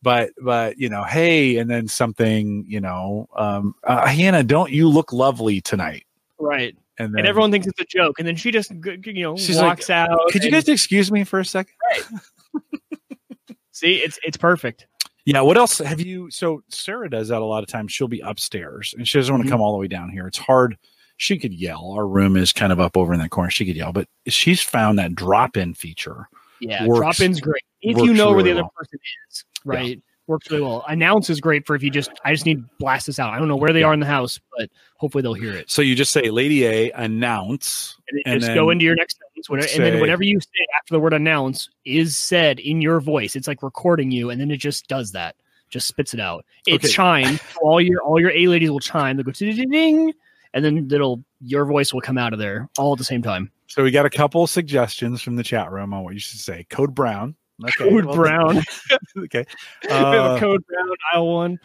[0.02, 4.88] But but you know, hey, and then something, you know, um uh, Hannah, don't you
[4.88, 6.06] look lovely tonight?
[6.40, 6.78] Right.
[6.98, 9.58] And then and everyone thinks it's a joke, and then she just you know She's
[9.58, 10.20] like, walks out.
[10.30, 11.74] Could you guys excuse me for a second?
[13.72, 13.96] see?
[13.98, 14.88] It's it's perfect.
[15.26, 15.42] Yeah.
[15.42, 16.30] What else have you?
[16.30, 17.92] So Sarah does that a lot of times.
[17.92, 19.54] She'll be upstairs and she doesn't want to Mhm.
[19.54, 20.28] come all the way down here.
[20.28, 20.78] It's hard.
[21.18, 21.94] She could yell.
[21.94, 23.50] Our room is kind of up over in that corner.
[23.50, 26.28] She could yell, but she's found that drop in feature.
[26.60, 28.74] Yeah, drop in's great if you know where the other well.
[28.76, 29.46] person is.
[29.66, 30.84] Right, works really well.
[30.88, 33.34] Announce is great for if you just I just need to blast this out.
[33.34, 33.88] I don't know where they Yeah.
[33.88, 35.70] are in the house, but hopefully they'll hear it.
[35.70, 37.98] So you just say, Lady A, announce.
[38.10, 40.94] And, And just go into your next sentence, whatever, and then whatever you say after
[40.94, 43.36] the word announce is said in your voice.
[43.36, 45.36] It's like recording you, and then it just does that,
[45.70, 46.46] just spits it out.
[46.68, 46.88] It Okay.
[46.88, 47.40] chimes.
[47.62, 49.18] all your all your A ladies will chime.
[49.18, 50.14] They go ding,
[50.54, 53.52] and then it'll your voice will come out of there all at the same time.
[53.68, 56.66] So we got a couple suggestions from the chat room on what you should say.
[56.70, 57.36] Code Brown.
[57.64, 57.90] Okay.
[57.90, 58.64] Code well, Brown.
[59.18, 59.46] okay.
[59.84, 61.60] we have a Uh, code Brown aisle one.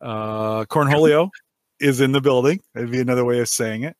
[0.00, 1.30] uh, Cornholio
[1.80, 2.60] is in the building.
[2.74, 3.96] That'd be another way of saying it.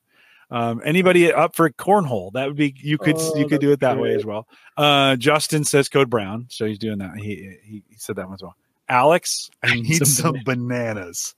[0.51, 2.33] Um, anybody up for cornhole?
[2.35, 4.47] That would be you could Oh, you could do it that way as well.
[4.77, 7.17] Uh, Justin says code brown, so he's doing that.
[7.17, 8.55] He he, he said that one as well.
[8.89, 11.35] Alex, I need Some some, bananas.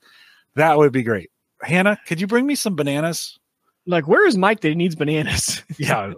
[0.56, 1.30] That would be great.
[1.62, 3.38] Hannah, could you bring me some bananas?
[3.86, 5.62] Like, where is Mike that he needs bananas?
[5.78, 6.12] yeah.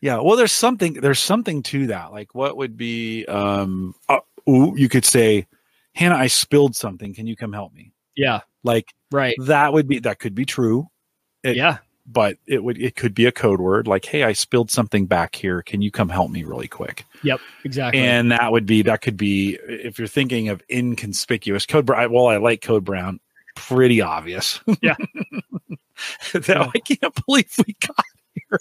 [0.00, 0.20] Yeah.
[0.20, 2.12] Well there's something there's something to that.
[2.12, 5.46] Like what would be um uh, ooh, you could say
[5.94, 7.14] hannah i spilled something.
[7.14, 7.92] Can you come help me?
[8.16, 9.34] Yeah, like right.
[9.46, 10.88] that would be that could be true.
[11.42, 14.70] It- yeah, but it would it could be a code word like hey i spilled
[14.70, 15.62] something back here.
[15.62, 17.04] Can you come help me really quick?
[17.22, 18.00] Yep, exactly.
[18.00, 22.28] and that would be that could be if you're thinking of inconspicuous code brown well
[22.28, 23.20] i like code brown
[23.66, 24.96] pretty obvious Yeah.
[26.32, 28.04] that i can't believe we got
[28.34, 28.60] here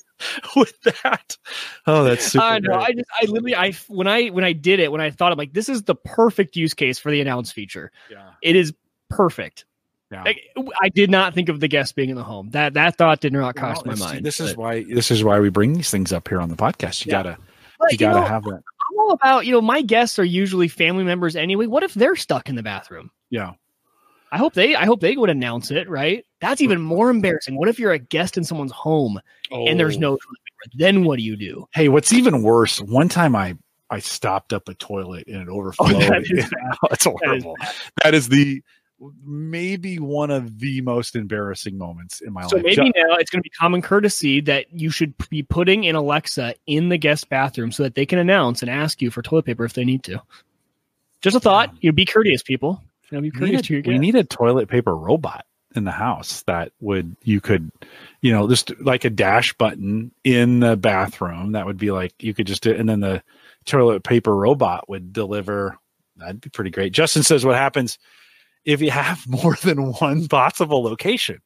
[0.56, 1.38] with that
[1.86, 2.74] oh that's super I know.
[2.74, 5.38] I just, I literally, I when I when I did it, when I thought of
[5.38, 7.92] like this is the perfect use case for the announce feature.
[8.10, 8.74] yeah It is
[9.10, 9.66] perfect.
[10.12, 10.42] yeah Like,
[10.82, 12.50] I did not think of the guest being in the home.
[12.52, 14.26] That that thought did not cross Well, my mind.
[14.26, 16.56] This is but- why this is why we bring these things up here on the
[16.56, 17.06] podcast.
[17.06, 17.24] You Yeah.
[17.24, 17.38] gotta
[17.80, 18.64] but, you gotta know, have that.
[18.92, 21.68] I'm all about you know my guests are usually family members anyway.
[21.68, 23.12] What if they're stuck in the bathroom?
[23.30, 23.54] Yeah.
[24.32, 25.90] I hope they I hope they would announce it.
[25.90, 26.26] Right?
[26.42, 26.88] That's even mm-hmm.
[26.88, 27.58] more embarrassing.
[27.58, 29.20] What if you're a guest in someone's home
[29.52, 30.00] and there's Oh.
[30.00, 30.18] no?
[30.76, 31.68] Then what do you do?
[31.74, 32.82] Hey, what's even worse?
[32.82, 33.56] One time I
[33.90, 35.92] I stopped up a toilet and it oh, overflowed.
[36.02, 36.52] that is
[36.90, 37.56] That's horrible.
[38.04, 38.62] that is the
[39.24, 42.66] maybe one of the most embarrassing moments in my So life.
[42.66, 45.96] maybe Ju- now it's going to be common courtesy that you should be putting in
[45.96, 49.46] Alexa in the guest bathroom so that they can announce and ask you for toilet
[49.46, 50.20] paper if they need to.
[51.22, 51.74] Just a thought.
[51.82, 52.82] You know, be courteous, people.
[53.12, 55.46] You know, be we need, a, we need a toilet paper robot
[55.76, 57.72] in the house that would you could
[58.22, 62.34] you know just like a dash button in the bathroom that would be like you
[62.34, 63.22] could just do and then the
[63.66, 65.78] toilet paper robot would deliver
[66.16, 68.00] that'd be pretty great justin says what happens
[68.66, 71.40] if you have more than one possible location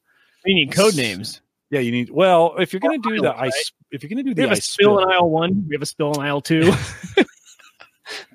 [0.46, 1.42] We need code names.
[1.70, 3.72] yeah you need well if you're going to do the ice right?
[3.90, 5.66] if you're going to do We the have a ice spill in aisle one.
[5.68, 6.72] We have a spill in aisle two.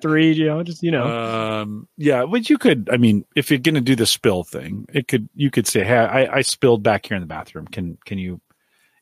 [0.00, 1.06] Three, you know, just you know.
[1.06, 5.08] um yeah but you could i mean if you're gonna do the spill thing it
[5.08, 8.18] could you could say hey i i spilled back here in the bathroom can can
[8.18, 8.40] you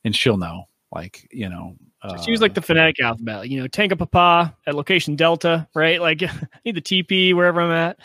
[0.05, 3.49] and she'll know like you know uh, just use like the phonetic alphabet.
[3.49, 6.01] You know, Tango Papa at location Delta, right?
[6.01, 6.21] Like
[6.65, 7.99] need the TP wherever I'm at.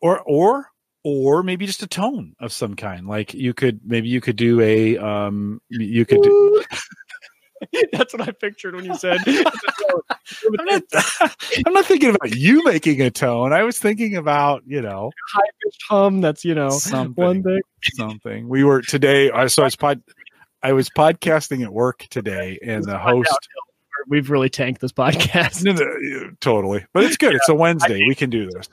[0.00, 0.70] or or
[1.02, 4.60] or maybe just a tone of some kind like you could maybe you could do
[4.60, 6.62] a um you could do
[7.92, 9.18] That's what I pictured when you said.
[9.26, 10.82] I'm not,
[11.66, 15.40] I'm not thinking about you making a tone i was thinking about you know high
[15.62, 16.20] pitched hum.
[16.20, 17.60] That's you know something one thing.
[17.94, 20.00] something we were today i so i was pod
[20.62, 23.36] i was podcasting at work today and the host
[24.08, 25.62] We've really tanked this podcast.
[25.64, 27.34] No, no, totally, but it's good.
[27.34, 28.02] It's a Wednesday.
[28.08, 28.68] We can do this.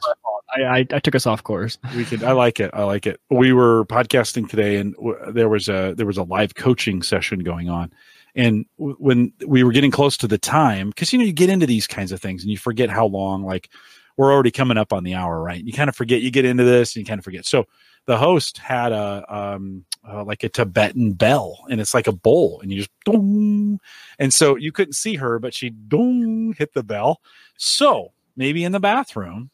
[0.56, 1.78] I, I, I took us off course.
[1.96, 2.24] We can.
[2.24, 2.72] I like it.
[2.74, 3.20] I like it.
[3.30, 7.40] We were podcasting today, and w- there was a there was a live coaching session
[7.40, 7.92] going on.
[8.36, 11.50] And w- when we were getting close to the time, because you know you get
[11.50, 13.44] into these kinds of things and you forget how long.
[13.44, 13.70] Like
[14.18, 15.64] we're already coming up on the hour, right?
[15.64, 16.22] You kind of forget.
[16.22, 17.46] You get into this and you kind of forget.
[17.46, 17.66] So
[18.06, 22.60] the host had a um uh, like a Tibetan bell, and it's like a bowl,
[22.62, 23.80] and you just dong.
[24.20, 27.22] And so you couldn't see her, but she dong hit the bell.
[27.58, 29.50] So maybe in the bathroom,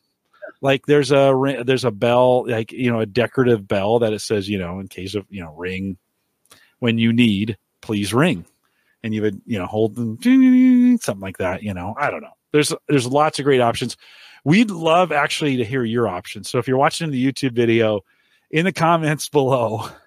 [0.62, 4.48] like there's a there's a bell, like you know, a decorative bell that it says,
[4.48, 5.98] you know, in case of you know, ring
[6.80, 8.46] when you need, please ring,
[9.04, 10.18] and you would you know hold them
[11.02, 11.64] something like that.
[11.64, 12.34] You know, I don't know.
[12.52, 13.98] There's there's lots of great options.
[14.46, 16.50] We'd love actually to hear your options.
[16.50, 18.02] So if you're watching the YouTube video,
[18.54, 19.90] in the comments below.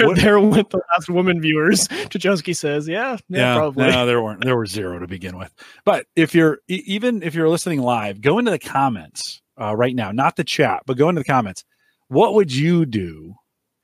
[0.00, 1.88] What- there went the last woman viewers.
[1.88, 4.44] Chachowski says, "Yeah, yeah, probably." No, there weren't.
[4.44, 5.54] There were zero to begin with.
[5.86, 10.12] But if you're even if you're listening live, go into the comments uh, right now,
[10.12, 11.64] not the chat, but go into the comments.
[12.08, 13.34] What would you do?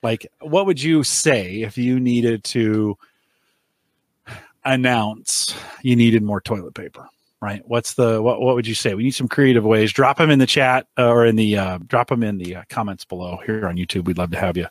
[0.02, 2.98] Like, what would you say if you needed to
[4.64, 7.08] announce you needed more toilet paper?
[7.40, 7.62] Right?
[7.66, 8.40] What's the what?
[8.40, 8.94] What would you say?
[8.94, 9.92] We need some creative ways.
[9.92, 12.62] Drop them in the chat uh, or in the uh, drop them in the uh,
[12.70, 14.06] comments below here on YouTube.
[14.06, 14.66] We'd love to have you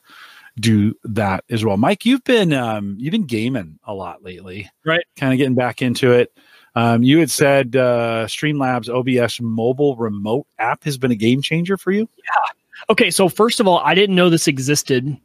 [0.59, 1.77] do that as well.
[1.77, 5.03] Mike, you've been um, you've been gaming a lot lately, right?
[5.17, 6.35] Kind of getting back into it.
[6.75, 11.77] Um, you had said uh, Streamlabs OBS mobile remote app has been a game changer
[11.77, 12.09] for you.
[12.17, 12.53] Yeah.
[12.89, 15.15] Okay, so first of all, I didn't know this existed.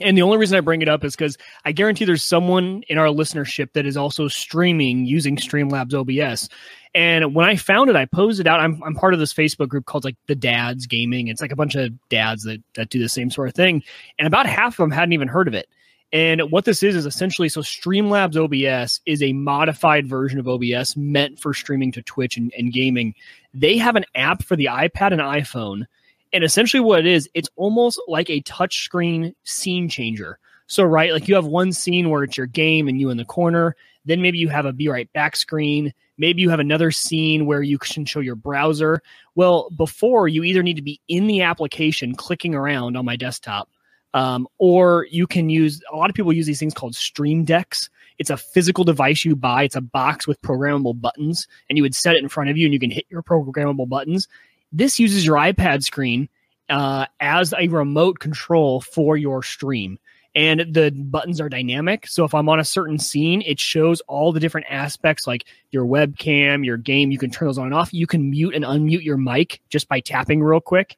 [0.00, 2.98] And the only reason I bring it up is because I guarantee there's someone in
[2.98, 6.48] our listenership that is also streaming using Streamlabs OBS.
[6.96, 8.60] And when I found it, I posed it out.
[8.60, 11.28] I'm, I'm part of this Facebook group called like the Dads Gaming.
[11.28, 13.82] It's like a bunch of dads that that do the same sort of thing.
[14.18, 15.68] And about half of them hadn't even heard of it.
[16.12, 20.96] And what this is is essentially so Streamlabs OBS is a modified version of OBS
[20.96, 23.14] meant for streaming to Twitch and, and gaming.
[23.52, 25.86] They have an app for the iPad and iPhone.
[26.34, 30.38] And essentially what it is, it's almost like a touchscreen scene changer.
[30.66, 33.24] So, right, like you have one scene where it's your game and you in the
[33.24, 33.76] corner.
[34.04, 35.94] Then maybe you have a be right back screen.
[36.18, 39.00] Maybe you have another scene where you can show your browser.
[39.34, 43.68] Well, before you either need to be in the application clicking around on my desktop
[44.14, 47.90] um, or you can use a lot of people use these things called stream decks.
[48.18, 49.64] It's a physical device you buy.
[49.64, 52.64] It's a box with programmable buttons, and you would set it in front of you,
[52.64, 54.28] and you can hit your programmable buttons.
[54.74, 56.28] This uses your iPad screen
[56.68, 59.98] uh, as a remote control for your stream.
[60.34, 62.08] And the buttons are dynamic.
[62.08, 65.86] So if I'm on a certain scene, it shows all the different aspects like your
[65.86, 67.12] webcam, your game.
[67.12, 67.94] You can turn those on and off.
[67.94, 70.96] You can mute and unmute your mic just by tapping real quick.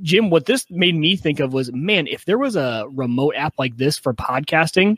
[0.00, 3.54] Jim, what this made me think of was, man, if there was a remote app
[3.58, 4.96] like this for podcasting,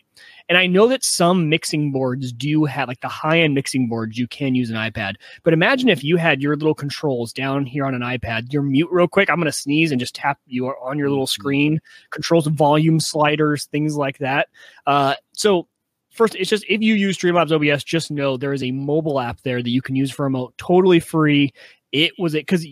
[0.48, 4.16] and I know that some mixing boards do have like the high end mixing boards,
[4.16, 5.14] you can use an iPad.
[5.42, 8.88] But imagine if you had your little controls down here on an iPad, your mute
[8.92, 9.30] real quick.
[9.30, 11.80] I'm going to sneeze and just tap you on your little screen,
[12.10, 14.48] controls volume sliders, things like that.
[14.86, 15.66] Uh, so
[16.10, 19.40] first, it's just if you use Streamlabs OBS, just know there is a mobile app
[19.42, 21.52] there that you can use for remote, totally free.
[21.90, 22.66] It was it because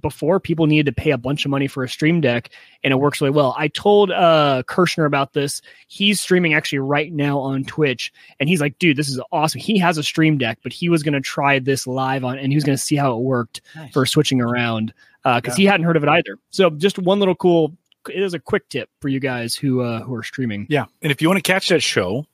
[0.00, 2.50] before people needed to pay a bunch of money for a stream deck
[2.84, 3.54] and it works really well.
[3.58, 5.60] I told uh kirschner about this.
[5.88, 9.60] He's streaming actually right now on twitch and he's like dude this is awesome.
[9.60, 12.52] He has a stream deck but he was going to try this live on and
[12.52, 13.92] he was going to see how it worked nice.
[13.92, 15.54] for switching around because uh, yeah.
[15.54, 16.38] he hadn't heard of it either.
[16.50, 17.76] So just one little cool
[18.08, 20.66] it is a quick tip for you guys who uh who are streaming.
[20.68, 22.24] Yeah and if you want to catch that show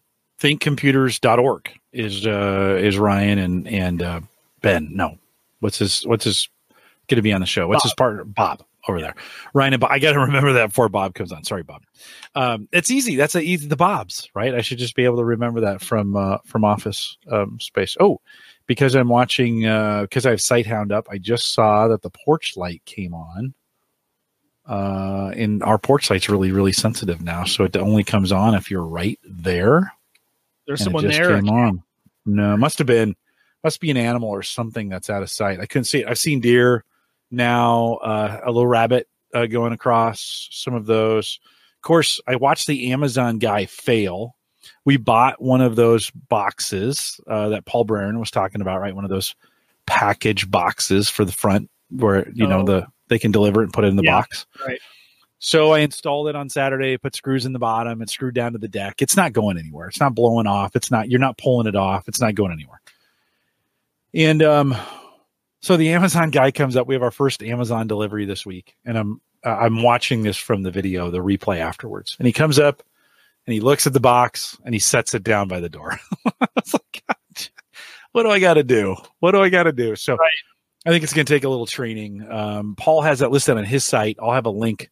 [0.41, 4.21] thinkcomputers.org is uh is ryan and and uh
[4.61, 4.91] ben.
[4.93, 5.19] No
[5.61, 6.49] what's his what's his
[7.09, 7.67] going to be on the show.
[7.67, 7.91] What's Bob.
[7.91, 8.25] his partner?
[8.25, 9.15] Bob over there.
[9.55, 9.91] Ryan and Bob.
[9.91, 11.45] I got to remember that before Bob comes on.
[11.45, 11.83] Sorry, Bob.
[12.35, 13.17] Um, it's easy.
[13.17, 13.69] That's a easy.
[13.69, 14.55] The Bobs, right?
[14.55, 17.97] I should just be able to remember that from uh, from Office um, Space.
[18.01, 18.21] Oh,
[18.67, 21.07] because I'm watching because uh, I have Sighthound up.
[21.11, 23.55] I just saw that the porch light came on.
[24.67, 28.71] Uh, and our porch light's really really sensitive now, so it only comes on if
[28.71, 29.93] you're right there.
[30.67, 31.35] There's someone there.
[31.37, 31.83] Came on.
[32.27, 33.17] No, must have been
[33.65, 35.59] must be an animal or something that's out of sight.
[35.59, 36.07] I couldn't see it.
[36.07, 36.85] I've seen deer
[37.31, 41.41] now uh, a little rabbit uh, going across some of those.
[41.77, 44.35] Of course, I watched the Amazon guy fail.
[44.85, 48.95] We bought one of those boxes uh, that Paul Brennan was talking about, right?
[48.95, 49.35] One of those
[49.87, 52.49] package boxes for the front where you oh.
[52.49, 54.47] know the they can deliver it and put it in the yeah, box.
[54.67, 54.81] Right.
[55.39, 58.59] So I installed it on Saturday, put screws in the bottom and screwed down to
[58.59, 59.01] the deck.
[59.01, 59.89] It's not going anywhere.
[59.89, 60.75] It's not blowing off.
[60.75, 62.09] It's not you're not pulling it off.
[62.09, 62.81] It's not going anywhere.
[64.15, 64.77] And um
[65.61, 66.87] so the Amazon guy comes up.
[66.87, 70.63] We have our first Amazon delivery this week, and I'm uh, I'm watching this from
[70.63, 72.17] the video, the replay afterwards.
[72.19, 72.83] And he comes up
[73.47, 75.99] and he looks at the box and he sets it down by the door.
[76.41, 77.05] like,
[78.13, 78.97] what do I got to do?
[79.21, 79.97] What do I got to do?
[79.97, 80.31] So right.
[80.87, 82.27] I think it's going to take a little training.
[82.31, 84.17] Um, Paul has that listed on his site.
[84.21, 84.91] I'll have a link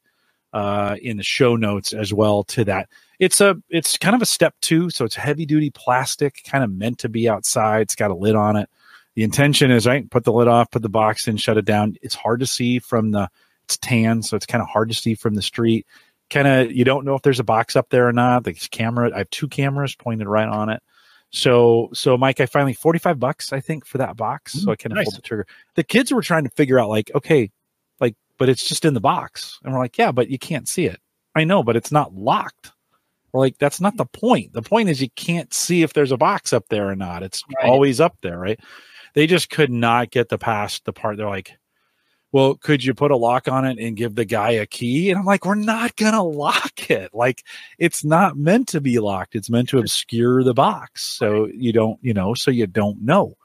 [0.52, 2.88] uh, in the show notes as well to that.
[3.18, 6.98] It's a it's kind of a Step2, so it's heavy duty plastic, kind of meant
[6.98, 7.82] to be outside.
[7.82, 8.68] It's got a lid on it
[9.16, 11.96] the intention is right put the lid off put the box in shut it down.
[12.02, 13.28] It's hard to see from the
[13.64, 15.86] it's tan so it's kind of hard to see from the street.
[16.30, 18.44] Kind of you don't know if there's a box up there or not.
[18.44, 20.82] The camera i have two cameras pointed right on it.
[21.30, 24.76] So so mike i finally 45 bucks i think for that box mm, so i
[24.76, 25.06] can nice.
[25.06, 25.46] pull the trigger.
[25.74, 27.50] The kids were trying to figure out like okay
[28.00, 29.58] like but it's just in the box.
[29.64, 31.00] And we're like yeah but you can't see it.
[31.34, 32.72] I know but it's not locked.
[33.32, 34.52] We're like that's not the point.
[34.52, 37.22] The point is you can't see if there's a box up there or not.
[37.22, 37.70] It's right.
[37.70, 38.60] always up there right
[39.16, 41.16] they just could not get the past the part.
[41.16, 41.56] They're like,
[42.32, 45.08] well, could you put a lock on it and give the guy a key?
[45.10, 47.14] And I'm like, we're not going to lock it.
[47.14, 47.42] Like,
[47.78, 49.34] it's not meant to be locked.
[49.34, 51.02] It's meant to obscure the box.
[51.02, 53.38] So you don't, you know, so you don't know.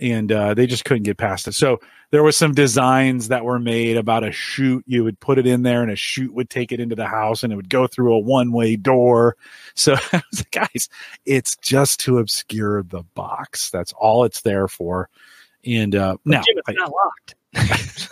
[0.00, 1.52] And uh, they just couldn't get past it.
[1.52, 1.80] So
[2.10, 4.84] there was some designs that were made about a chute.
[4.86, 7.42] You would put it in there, and a chute would take it into the house,
[7.42, 9.36] and it would go through a one-way door.
[9.74, 10.88] So I was like, guys,
[11.24, 13.70] it's just to obscure the box.
[13.70, 15.08] That's all it's there for.
[15.64, 17.34] And uh, now, Jim, it's I- not locked.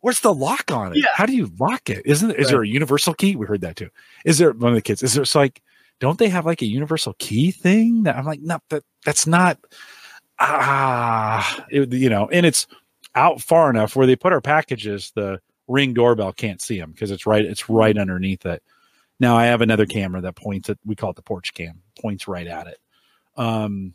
[0.00, 0.98] Where's the lock on it?
[0.98, 1.06] Yeah.
[1.14, 2.02] How do you lock it?
[2.04, 3.36] Isn't is there a universal key?
[3.36, 3.88] We heard that too.
[4.26, 5.02] Is there one of the kids?
[5.02, 5.62] Is there it's like
[5.98, 8.02] don't they have like a universal key thing?
[8.02, 9.58] That I'm like, no, that that's not
[10.46, 12.66] ah it- you know, and it's
[13.14, 17.10] out far enough where they put our packages, the ring doorbell can't see them because
[17.10, 18.62] it's right it's right underneath it.
[19.20, 22.28] Now I have another camera that points at we call it the porch cam, points
[22.28, 22.78] right at it.
[23.36, 23.94] Um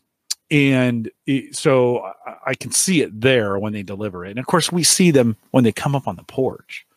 [0.52, 4.48] and it, so I, I can see it there when they deliver it and of
[4.48, 6.88] course we see them when they come up on the porch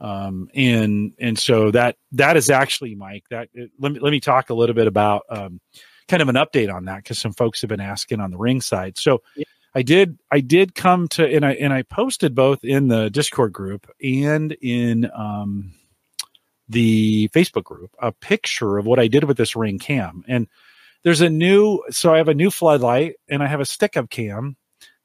[0.00, 4.20] um and and so that that is actually mike that it, let me let me
[4.20, 5.60] talk a little bit about um
[6.08, 8.60] kind of an update on that because some folks have been asking on the ring
[8.60, 8.96] side.
[8.98, 9.44] So Yeah.
[9.74, 13.52] i did i did come to and i and i posted both in the discord
[13.52, 15.72] group and in um
[16.68, 20.22] the facebook group a picture of what i did with this ring cam.
[20.28, 20.46] And
[21.04, 24.10] there's a new so i have a new floodlight and i have a stick up
[24.10, 24.56] cam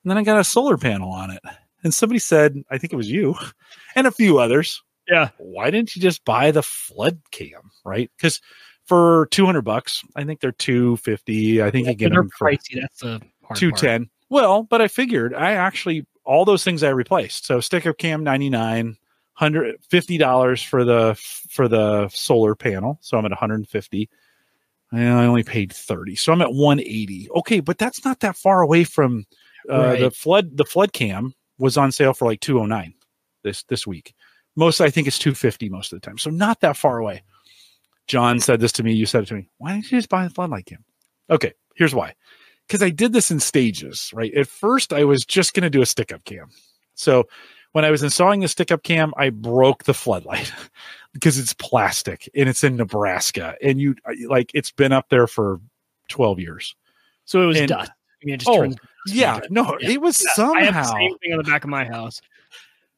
[0.04, 1.42] and then i got a solar panel on it.
[1.84, 3.36] And somebody said i think it was you
[3.96, 5.30] and a few others Yeah.
[5.38, 7.72] why didn't you just buy the flood cam?
[7.86, 8.10] Right?
[8.18, 8.40] Because
[8.86, 12.82] for 200 bucks i think they're 250 i think you get them for pricey.
[12.82, 14.02] That's the hard two part.
[14.30, 17.46] Well, but I figured I actually all those things I replaced.
[17.46, 18.98] So stick up cam ninety nine,
[19.34, 21.16] hundred fifty dollars for the
[21.50, 22.98] for the solar panel.
[23.02, 24.10] So I'm at 150.
[24.92, 26.16] And I only paid 30.
[26.16, 27.30] So I'm at 180.
[27.38, 29.26] Okay, but that's not that far away from
[29.70, 30.00] uh, Right.
[30.00, 32.94] the flood the flood cam was on sale for like 209
[33.44, 34.16] this this week.
[34.56, 36.18] Most I think it's 250 most of the time.
[36.18, 37.22] So not that far away.
[38.08, 39.50] John said this to me, you said it to me.
[39.58, 40.84] Why didn't you just buy the floodlight cam?
[41.30, 42.14] Okay, here's why
[42.68, 44.34] because I did this in stages, right?
[44.34, 46.50] At first, I was just going to do a stick up cam.
[46.96, 47.26] So
[47.74, 50.52] when I was installing the stick up cam, I broke the floodlight
[51.14, 53.56] because it's plastic and it's in Nebraska.
[53.62, 55.60] And you uh, like, it's been up there for
[56.10, 56.74] 12 years.
[57.26, 57.92] So it was And- dust.
[57.92, 58.78] I mean, it just Oh, turns.
[59.08, 59.90] Yeah, no, Yeah.
[59.92, 62.22] it was I have the somehow, same thing on the back of my house.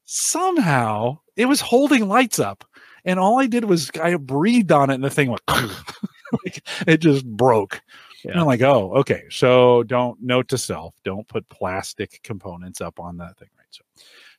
[0.04, 2.64] somehow it was holding lights up.
[3.06, 6.98] And all I did was I breathed on it and the thing went, like, it
[6.98, 7.80] just broke.
[8.24, 9.24] And I'm like, oh, okay.
[9.30, 13.66] So don't note to self, don't put plastic components up on that thing, right?
[13.70, 13.84] So,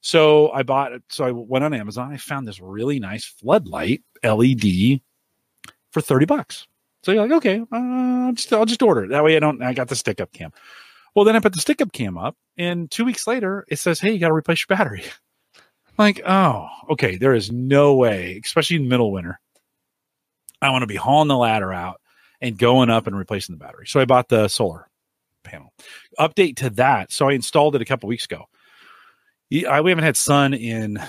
[0.02, 1.04] so I bought it.
[1.10, 2.12] So I went on Amazon.
[2.12, 5.00] I found this really nice floodlight LED
[5.92, 6.68] for 30 bucks.
[7.04, 9.10] So you're like, okay, uh, just, I'll just order it.
[9.12, 10.52] That way I don't, I got the stick up cam.
[11.16, 14.00] Well, then I put the stick up cam up and two weeks later it says,
[14.00, 15.04] Hey, you got to replace your battery.
[15.98, 17.18] like, oh, okay.
[17.18, 19.40] There is no way, especially in middle winter.
[20.62, 22.02] I want to be hauling the ladder out
[22.42, 23.88] and going up and replacing the battery.
[23.88, 24.88] So I bought the solar
[25.44, 25.74] panel.
[26.20, 27.12] Update to that.
[27.12, 28.46] So I installed it a couple weeks ago.
[29.70, 31.00] I- We haven't had sun in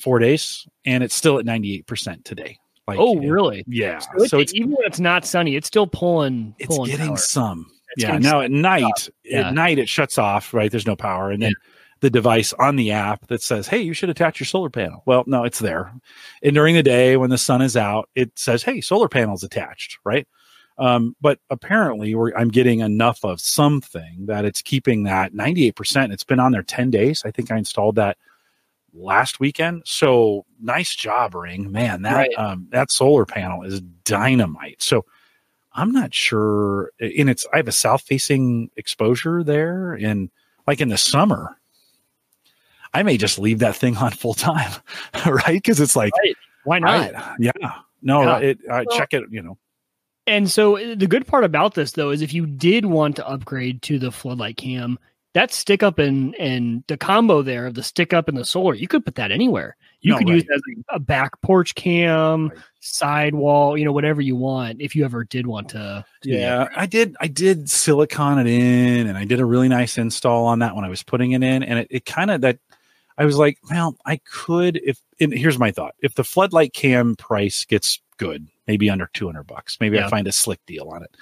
[0.00, 2.58] four days, and it's still at ninety eight percent today.
[2.86, 3.64] Like, Oh, really?
[3.66, 3.98] Yeah.
[3.98, 6.54] So, So it's even when it's not sunny, it's still pulling.
[6.58, 7.16] it's pulling getting power.
[7.16, 7.66] some.
[7.96, 8.18] It's yeah.
[8.18, 9.48] Now at night, Yeah.
[9.48, 10.54] at night it shuts off.
[10.54, 10.70] Right.
[10.70, 11.52] There's no power, and then
[12.00, 15.24] the device on the app that says, "Hey, you should attach your solar panel." Well,
[15.26, 15.92] no, it's there.
[16.42, 19.98] And during the day when the sun is out, it says, "Hey, solar panel's attached."
[20.04, 20.26] Right.
[20.78, 26.10] Um, but apparently, we're, I'm getting enough of something that it's keeping that 98%.
[26.10, 27.22] It's been on there 10 days.
[27.26, 28.16] I think I installed that
[28.94, 29.82] last weekend.
[29.84, 31.70] So nice job, Ring.
[31.70, 32.30] Man, that Right.
[32.38, 34.82] um, that solar panel is dynamite.
[34.82, 35.04] So
[35.74, 36.90] I'm not sure.
[36.98, 40.30] And it's I have a south facing exposure there, and
[40.66, 41.59] like in the summer,
[42.92, 44.70] I may just leave that thing on full time,
[45.26, 45.54] right?
[45.62, 46.12] Because it's like,
[46.64, 47.14] Why not?
[47.14, 47.52] I- yeah,
[48.02, 48.38] no, Yeah.
[48.38, 49.24] it I Well- check it.
[49.30, 49.58] You know,
[50.26, 53.28] And so uh, the good part about this though is if you did want to
[53.28, 54.98] upgrade to the floodlight cam,
[55.34, 58.74] that stick up and and the combo there of the stick up and the solar,
[58.74, 59.76] you could put that anywhere.
[60.00, 60.34] You No, could right.
[60.36, 62.58] use it as a back porch cam, Right.
[62.80, 64.80] side wall, you know, whatever you want.
[64.80, 66.04] If you ever did want to.
[66.24, 67.16] Yeah, I did.
[67.20, 70.84] I did silicon it in, and I did a really nice install on that when
[70.84, 72.58] I was putting it in, and it, it kind of that.
[73.20, 74.98] I was like, well, I could if.
[75.20, 79.46] And here's my thought: if the floodlight cam price gets good, maybe under two hundred
[79.46, 81.14] bucks, maybe I find a slick deal on it.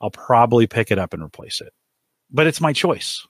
[0.00, 1.72] I'll probably pick it up and replace it,
[2.30, 3.26] but it's my choice.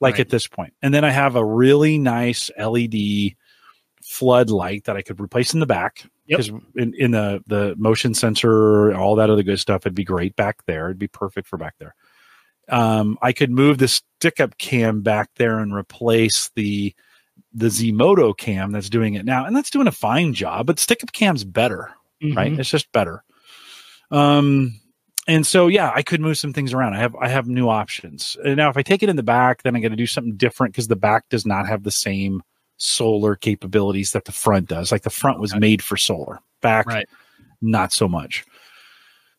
[0.00, 0.22] Like Right.
[0.22, 3.34] at this point, and then I have a really nice LED
[4.02, 6.38] floodlight that I could replace in the back Yep.
[6.38, 10.34] because in, in the the motion sensor, all that other good stuff, it'd be great
[10.34, 10.86] back there.
[10.86, 11.94] It'd be perfect for back there.
[12.68, 16.94] Um, I could move the stick up cam back there and replace the
[17.52, 20.66] the Zmodo cam that's doing it now, and that's doing a fine job.
[20.66, 21.90] But stick up cam's better,
[22.34, 22.52] right?
[22.52, 22.58] Mhm.
[22.58, 23.22] It's just better.
[24.10, 24.78] Um,
[25.28, 26.94] and so yeah, I could move some things around.
[26.94, 28.36] I have I have new options.
[28.44, 30.36] And now if I take it in the back, then I got to do something
[30.36, 32.42] different because the back does not have the same
[32.78, 34.90] solar capabilities that the front does.
[34.90, 37.06] Like the front was made for solar, back Right.
[37.60, 38.44] not so much.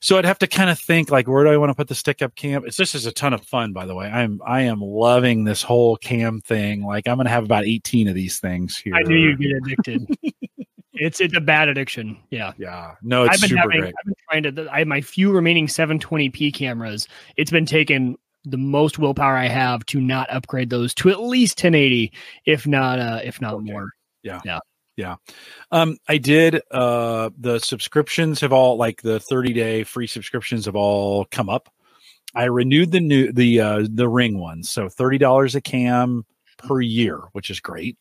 [0.04, 1.96] So I'd have to kind of think like, where do I want to put the
[1.96, 2.66] stick up cam?
[2.66, 4.08] It's this is a ton of fun, by the way.
[4.08, 6.84] I'm I am loving this whole cam thing.
[6.84, 8.94] Like I'm gonna have about 18 of these things here.
[8.96, 10.06] I knew you'd get addicted.
[10.94, 12.18] it's it's a bad addiction.
[12.32, 12.52] Yeah.
[12.58, 13.94] Yeah, no, it's I've been super having great.
[13.98, 17.08] I've been trying to I have my few remaining 720p cameras.
[17.38, 21.58] It's been taking the most willpower I have to not upgrade those to at least
[21.60, 22.12] 1080,
[22.46, 23.72] if not uh if not Okay.
[23.72, 23.88] more.
[25.72, 26.62] Um, I did.
[26.72, 31.70] Uh, the subscriptions have all like the 30 day free subscriptions have all come up.
[32.36, 36.26] I renewed the new the uh the ring ones, so thirty dollars a cam
[36.58, 37.98] per year, which is great.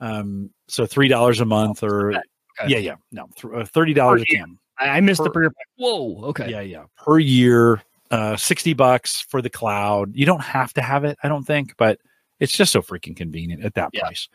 [0.00, 2.14] Um, so three dollars a month or
[2.60, 2.70] Okay.
[2.70, 4.58] yeah, yeah, no, uh, thirty dollars a cam.
[4.78, 6.50] I, I missed the Per- per Whoa, okay.
[6.50, 10.14] Yeah, yeah, per year, uh, sixty bucks for the cloud.
[10.14, 11.98] You don't have to have it, I don't think, but
[12.40, 14.00] it's just so freaking convenient at that Yeah.
[14.02, 14.28] price.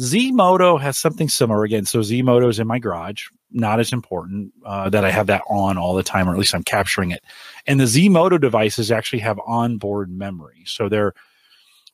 [0.00, 1.84] Zmodo has something similar again.
[1.84, 5.76] So Zmodo is in my garage, not as important uh, that I have that on
[5.78, 7.22] all the time, or at least I'm capturing it.
[7.66, 11.12] And the Zmodo devices actually have onboard memory, so they're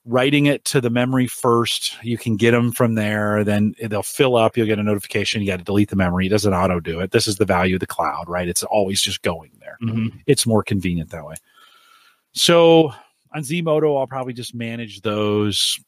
[0.05, 2.03] writing it to the memory first.
[2.03, 3.45] You can get them from there.
[3.45, 4.57] Then they'll fill up.
[4.57, 5.43] You'll get a notification.
[5.43, 6.25] You got to delete the memory.
[6.27, 7.11] It doesn't auto do it.
[7.11, 8.49] This is the value of the cloud, right?
[8.49, 10.13] It's always just going there Mhm.
[10.27, 11.35] it's more convenient that way.
[12.33, 12.95] So
[13.35, 15.79] on Zmodo, I'll probably just manage those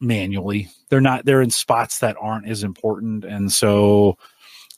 [0.00, 0.68] manually.
[0.90, 4.16] They're not they're in spots that aren't as important, and so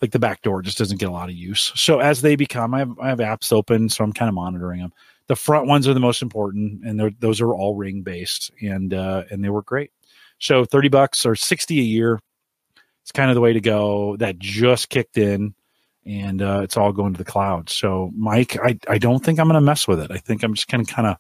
[0.02, 1.72] like the back door just doesn't get a lot of use.
[1.74, 4.80] So as they become, I have I have apps open, so I'm kind of monitoring
[4.80, 4.92] them.
[5.28, 9.24] The front ones are the most important, and those are all ring based, and uh,
[9.30, 9.90] and they work great.
[10.38, 12.20] So thirty bucks or sixty a year,
[13.02, 14.16] it's kind of the way to go.
[14.18, 15.54] That just kicked in
[16.07, 17.68] and uh, it's all going to the cloud.
[17.68, 20.12] So, Mike, I, I don't think I'm going to mess with it.
[20.12, 21.16] I think I'm just going to kind of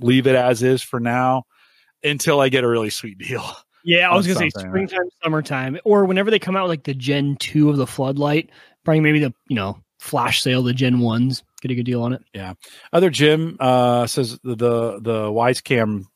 [0.00, 1.44] leave it as is for now
[2.04, 3.44] until I get a really sweet deal.
[3.84, 6.94] Yeah, I was gonna say springtime, summertime, or whenever they come out with like the
[6.94, 8.50] Gen two of the floodlight,
[8.84, 12.12] probably maybe the you know flash sale, the Gen ones, get a good deal on
[12.12, 12.22] it.
[12.32, 12.54] Yeah.
[12.92, 16.06] Other Jim uh, says the, the the Wyze Cam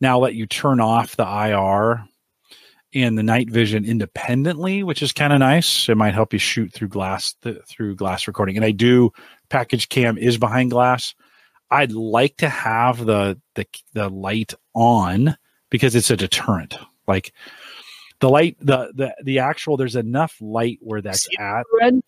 [0.00, 2.04] now let you turn off the IR
[2.94, 5.88] and the night vision independently, which is kind of nice.
[5.88, 8.56] It might help you shoot through glass th- through glass recording.
[8.56, 9.10] And I do
[9.48, 11.14] package cam is behind glass.
[11.72, 15.36] I'd like to have the the the light on
[15.70, 16.76] because it's a deterrent.
[17.06, 17.32] Like
[18.20, 19.76] the light, the the the actual.
[19.76, 21.64] There's enough light where that's at.
[21.80, 22.00] Red.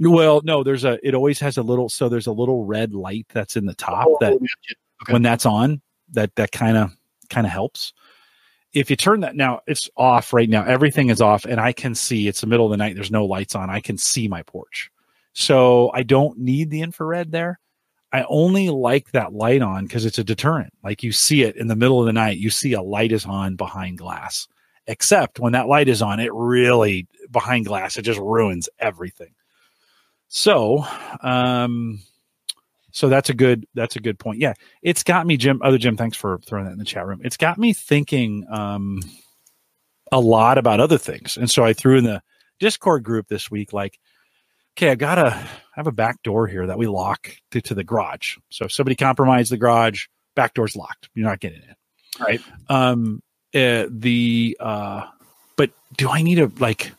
[0.00, 0.98] Well, no, there's a.
[1.06, 1.88] It always has a little.
[1.88, 5.12] So there's a little red light that's in the top Oh, that Okay.
[5.12, 5.80] when that's on,
[6.12, 6.96] that that kind of
[7.28, 7.92] kind of helps.
[8.72, 10.64] If you turn that now, it's off right now.
[10.64, 12.26] Everything is off, and I can see.
[12.26, 12.94] It's the middle of the night.
[12.94, 13.70] There's no lights on.
[13.70, 14.90] I can see my porch,
[15.34, 17.60] so I don't need the infrared there.
[18.12, 20.72] I only like that light on because it's a deterrent.
[20.82, 23.26] Like you see it in the middle of the night, you see a light is
[23.26, 24.48] on behind glass.
[24.86, 29.34] Except when that light is on, it really behind glass, it just ruins everything.
[30.28, 30.84] So,
[31.20, 32.00] um,
[32.90, 34.40] so that's a good that's a good point.
[34.40, 35.60] Yeah, it's got me, Jim.
[35.62, 37.20] Other Jim, thanks for throwing that in the chat room.
[37.22, 39.00] It's got me thinking um,
[40.10, 42.22] a lot about other things, and so I threw in the
[42.58, 43.98] Discord group this week, like,
[44.78, 47.82] okay, I gotta I have a back door here that we lock to, to the
[47.82, 48.36] garage.
[48.50, 50.06] So if somebody compromised the garage,
[50.36, 51.08] back door's locked.
[51.14, 51.74] You're not getting in.
[52.20, 52.40] Right.
[52.68, 53.22] Um.
[53.54, 55.06] Uh, the uh,
[55.56, 56.92] but do I need a like?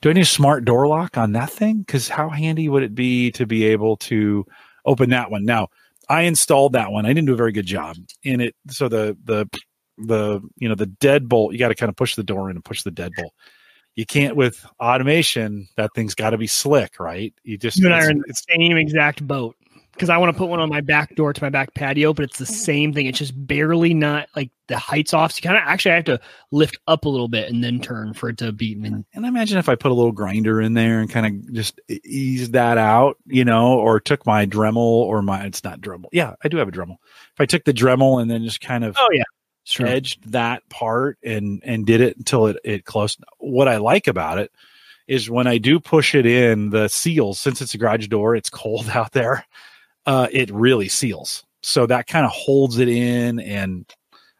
[0.00, 1.78] Do I need a smart door lock on that thing?
[1.78, 4.46] Because how handy would it be to be able to
[4.84, 5.44] open that one?
[5.44, 5.68] Now,
[6.08, 7.06] I installed that one.
[7.06, 8.54] I didn't do a very good job in it.
[8.68, 9.48] So the the
[9.96, 12.64] the you know the deadbolt, you got to kind of push the door in and
[12.64, 13.30] push the deadbolt.
[13.98, 15.66] You can't with automation.
[15.76, 17.34] That thing's got to be slick, right?
[17.42, 19.56] You just You and I are in the same exact boat
[19.92, 22.24] because I want to put one on my back door to my back patio, but
[22.24, 22.54] it's the mm-hmm.
[22.54, 23.06] same thing.
[23.06, 25.32] It's just barely not like the height's off.
[25.32, 26.20] So you kind of actually I have to
[26.52, 28.74] lift up a little bit and then turn for it to be.
[28.74, 31.80] And And imagine if I put a little grinder in there and kind of just
[31.88, 36.06] ease that out, you know, or took my Dremel or my, it's not Dremel.
[36.12, 36.98] Yeah, I do have a Dremel.
[37.34, 39.24] If I took the Dremel and then just kind of oh yeah,
[39.72, 39.86] sure.
[39.86, 43.22] edged that part and, and did it until it, it closed.
[43.38, 44.52] What I like about it
[45.06, 48.50] is when I do push it in the seals, since it's a garage door, it's
[48.50, 49.46] cold out there.
[50.06, 51.44] Uh, it really seals.
[51.62, 53.84] So that kind of holds it in and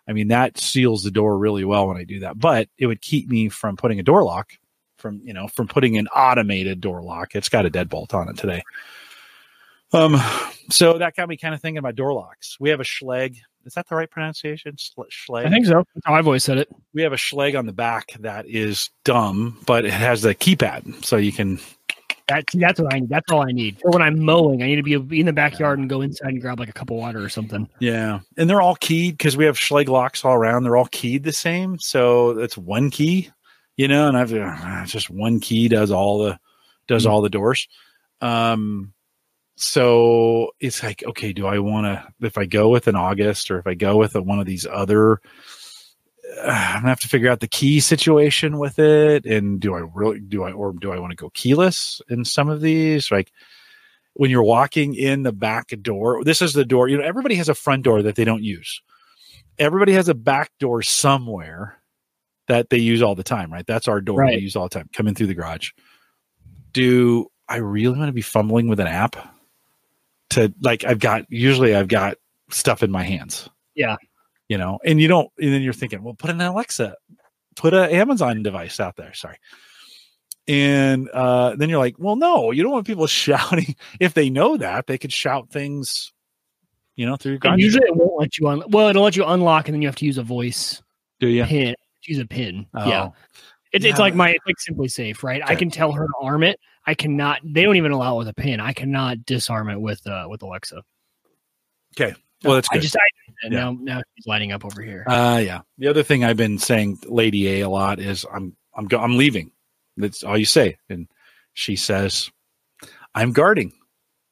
[0.06, 3.02] I mean, that seals the door really well when I do that, but it would
[3.02, 4.52] keep me from putting a door lock
[4.96, 7.34] from, you know, from putting an automated door lock.
[7.34, 8.62] It's got a deadbolt on it today.
[9.92, 10.16] Um,
[10.70, 12.56] so that got me kind of thinking about door locks.
[12.58, 13.36] We have a Schleg.
[13.64, 14.76] Is that the right pronunciation?
[14.76, 15.46] Schle- Schleg.
[15.46, 15.84] I think so.
[15.94, 16.68] That's I've always said it.
[16.94, 21.04] we have a Schleg on the back that is dumb, but it has the keypad,
[21.04, 21.58] so you can
[22.28, 23.08] That see, that's what I need.
[23.10, 23.78] That's all I need.
[23.80, 26.40] For when I'm mowing, I need to be in the backyard and go inside and
[26.40, 27.68] grab like a cup of water or something.
[27.78, 30.62] Yeah, and they're all keyed because we have Schlage locks all around.
[30.64, 33.30] They're all keyed the same, so it's one key,
[33.76, 34.08] you know.
[34.08, 36.38] And I've uh, just one key does all the
[36.86, 37.12] does Mm-hmm.
[37.12, 37.68] all the doors.
[38.22, 38.92] Um,
[39.60, 42.06] so it's like, okay, do I want to?
[42.26, 44.66] If I go with an August or if I go with a, one of these
[44.70, 45.14] other,
[46.44, 49.26] uh, I'm gonna have to figure out the key situation with it.
[49.26, 52.48] And do I really do I or do I want to go keyless in some
[52.48, 53.10] of these?
[53.10, 53.32] Like
[54.14, 56.86] when you're walking in the back door, this is the door.
[56.88, 58.80] You know, everybody has a front door that they don't use.
[59.58, 61.80] Everybody has a back door somewhere
[62.46, 63.66] that they use all the time, right?
[63.66, 64.36] That's our door Right.
[64.36, 64.88] we use all the time.
[64.92, 65.70] Come in through the garage.
[66.72, 69.16] Do I really want to be fumbling with an app?
[70.30, 72.16] To like, I've got usually I've got
[72.50, 73.48] stuff in my hands.
[73.74, 73.96] Yeah.
[74.48, 76.96] you know, and you don't, and then you're thinking, well, put an Alexa,
[77.56, 79.14] put an Amazon device out there.
[79.14, 79.36] Sorry.
[80.48, 83.76] And uh, then you're like, well, no, you don't want people shouting.
[84.00, 86.12] If they know that, they could shout things,
[86.96, 88.62] you know, through And usually it won't let you un.
[88.68, 90.82] Well, it'll let you unlock, and then you have to use a voice
[91.20, 91.44] Do you?
[91.44, 91.74] pin.
[92.06, 92.66] Use a pin.
[92.74, 92.88] Oh.
[92.88, 93.10] Yeah.
[93.72, 95.42] It's, it's like my it's like SimpliSafe, right?
[95.44, 96.58] I can tell her to arm it.
[96.88, 97.40] I cannot.
[97.44, 98.60] They don't even allow it with a pin.
[98.60, 100.82] I cannot disarm it with uh with Alexa.
[101.94, 102.14] Okay,
[102.44, 102.82] well, that's I good.
[102.82, 103.00] just I
[103.44, 103.60] and Yeah.
[103.60, 105.04] now now she's lighting up over here.
[105.06, 105.60] Uh, yeah.
[105.76, 109.18] The other thing I've been saying, Lady A, a lot is I'm I'm go- I'm
[109.18, 109.52] leaving.
[109.98, 111.08] That's all you say, and
[111.52, 112.30] she says,
[113.14, 113.72] "I'm guarding."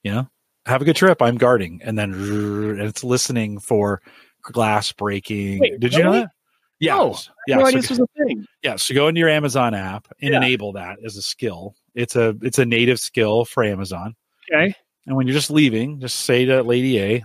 [0.03, 0.31] You know,
[0.65, 1.21] have a good trip.
[1.21, 4.01] I'm guarding, and then and it's listening for
[4.43, 5.59] glass breaking.
[5.59, 6.21] Wait, Did you know really?
[6.23, 6.31] that?
[6.79, 7.17] Yeah, No,
[7.49, 7.57] yeah.
[7.57, 8.47] no so idea this was a thing.
[8.63, 10.37] Yeah, so go into your Amazon app and Yeah.
[10.37, 11.75] enable that as a skill.
[11.97, 14.15] It's a it's a native skill for Amazon.
[14.53, 14.73] Okay.
[15.07, 17.25] And when you're just leaving, just say to Lady A,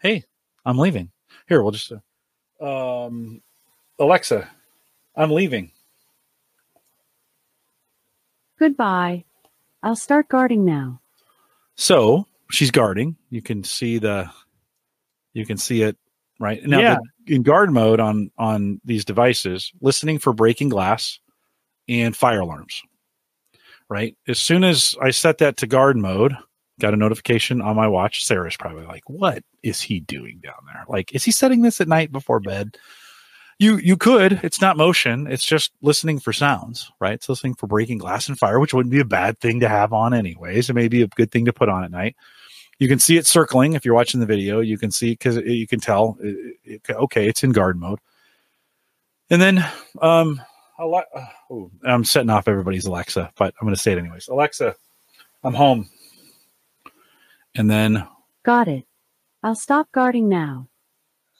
[0.00, 0.24] "Hey,
[0.66, 1.10] I'm leaving."
[1.48, 1.92] Here, we'll just
[2.60, 3.40] uh, um
[3.98, 4.48] Alexa,
[5.16, 5.70] I'm leaving.
[8.58, 9.24] Goodbye.
[9.82, 11.00] I'll start guarding now.
[11.76, 13.16] So, she's guarding.
[13.30, 14.28] You can see the
[15.32, 15.96] you can see it
[16.40, 16.96] right now Yeah.
[17.26, 21.20] the, in guard mode on on these devices, listening for breaking glass
[21.88, 22.82] and fire alarms.
[23.88, 24.16] Right?
[24.26, 26.36] As soon as I set that to guard mode,
[26.78, 28.24] got a notification on my watch.
[28.24, 30.84] Sarah's probably like, "What is he doing down there?
[30.88, 32.76] Like, is he setting this at night before bed?"
[33.58, 34.40] You you could.
[34.44, 35.26] It's not motion.
[35.26, 37.14] It's just listening for sounds, right?
[37.14, 39.92] It's listening for breaking glass and fire, which wouldn't be a bad thing to have
[39.92, 40.70] on anyways.
[40.70, 42.14] It may be a good thing to put on at night.
[42.78, 44.60] You can see it circling if you're watching the video.
[44.60, 46.16] You can see because you can tell.
[46.22, 47.98] it- it- okay, it's in guard mode.
[49.30, 49.66] And then,
[50.00, 50.40] um,
[50.80, 51.02] Ale-
[51.50, 54.28] oh, I'm setting off everybody's Alexa, but I'm going to say it anyways.
[54.28, 54.74] Alexa,
[55.42, 55.88] I'm home.
[57.54, 58.06] And then
[58.44, 58.84] Got it.
[59.42, 60.68] I'll stop guarding now.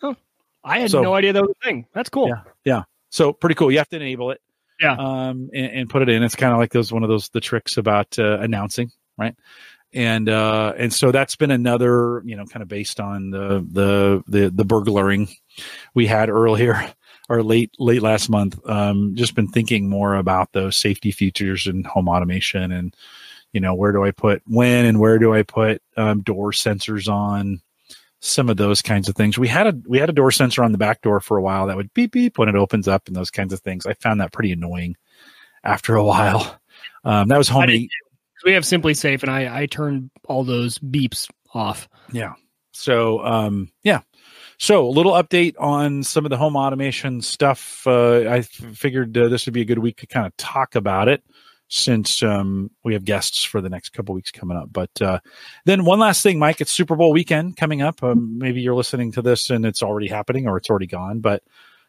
[0.03, 0.17] Oh,
[0.65, 1.87] I had So- no idea that was a thing.
[1.95, 2.33] That's cool.
[2.65, 2.83] Yeah.
[3.11, 3.71] So pretty cool.
[3.71, 4.41] You have to enable it.
[4.81, 4.93] Yeah.
[4.93, 6.23] Um, and, and put it in.
[6.23, 9.35] It's kind of like those one of those the tricks about uh, announcing, right?
[9.93, 14.23] And uh, and so that's been another, you know, kind of based on the the
[14.29, 15.29] the the burglaring
[15.95, 16.93] we had earlier
[17.29, 18.59] or late late last month.
[18.69, 22.95] Um, just been thinking more about those safety features and home automation and
[23.53, 27.09] you know where do I put when and where do I put um, door sensors
[27.13, 27.61] on
[28.21, 29.39] some of those kinds of things.
[29.39, 31.67] We had a we had a door sensor on the back door for a while
[31.67, 33.87] that would beep beep when it opens up and those kinds of things.
[33.87, 34.97] I found that pretty annoying
[35.65, 36.59] after a while.
[37.05, 37.89] Um, that was I home.
[38.45, 41.89] We have SimpliSafe, and I I turned all those beeps off.
[42.13, 42.35] Yeah.
[42.73, 44.01] So um, yeah.
[44.59, 47.87] So a little update on some of the home automation stuff.
[47.87, 51.09] Uh, I figured uh, this would be a good week to kind of talk about
[51.09, 51.23] it
[51.69, 54.73] since um, we have guests for the next couple weeks coming up.
[54.73, 55.21] But uh,
[55.65, 58.03] then one last thing, Mike, it's Super Bowl weekend coming up.
[58.03, 61.43] Um, maybe you're listening to this and it's already happening or it's already gone, but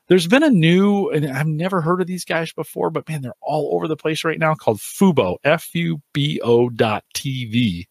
[0.08, 3.34] there's been a new, and I've never heard of these guys before, but man, they're
[3.42, 7.86] all over the place right now called Fubo, F U B O dot TV.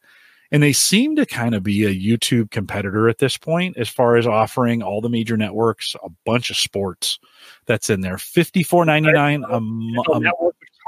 [0.50, 4.16] And they seem to kind of be a YouTube competitor at this point as far
[4.16, 7.18] as offering all the major networks a bunch of sports
[7.66, 8.16] that's in there.
[8.16, 10.26] Fifty four ninety nine a month.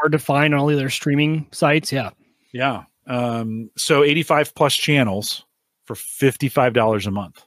[0.01, 1.93] Hard to find on all the other streaming sites.
[1.93, 2.11] Yeah.
[2.53, 2.85] Yeah.
[3.07, 5.45] Um, so 85 plus channels
[5.85, 7.45] for $55 a month.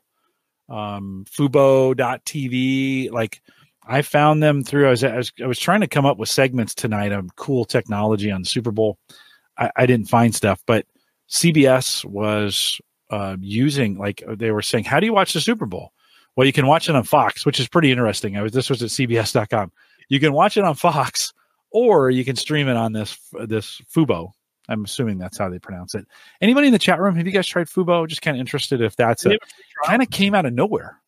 [0.69, 3.41] Um, Fubo.tv, like
[3.87, 6.29] I found them through, I was, I was, I was trying to come up with
[6.29, 8.97] segments tonight on cool technology on the Super Bowl.
[9.57, 10.85] I, I didn't find stuff, but
[11.29, 12.79] CBS was
[13.09, 15.91] uh, using, like they were saying, how do you watch the Super Bowl?
[16.35, 18.37] Well, you can watch it on Fox, which is pretty interesting.
[18.37, 19.71] I was, this was at CBS.com.
[20.09, 21.33] You can watch it on Fox
[21.71, 23.17] or you can stream it on this,
[23.47, 24.31] this Fubo.
[24.69, 26.05] I'm assuming that's how they pronounce it.
[26.41, 27.15] Anybody in the chat room?
[27.15, 28.07] Have you guys tried Fubo?
[28.07, 29.87] Just kind of interested if that's Do they a have a free trial?
[29.89, 30.99] kind of came out of nowhere.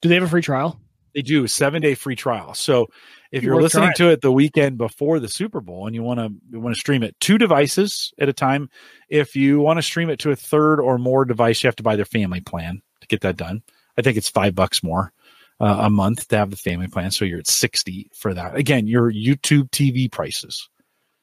[0.00, 0.80] Do they have a free trial?
[1.14, 2.54] They do seven day free trial.
[2.54, 2.88] So
[3.36, 4.08] If you're worth listening trying.
[4.08, 6.78] to it the weekend before the Super Bowl and you want to you want to
[6.80, 8.70] stream it two devices at a time,
[9.08, 11.82] if you want to stream it to a third or more device, you have to
[11.82, 13.62] buy their family plan to get that done.
[13.98, 15.12] I think it's five bucks more
[15.60, 18.56] uh, a month to have the family plan, so you're at sixty for that.
[18.56, 20.68] Again, your YouTube TV prices,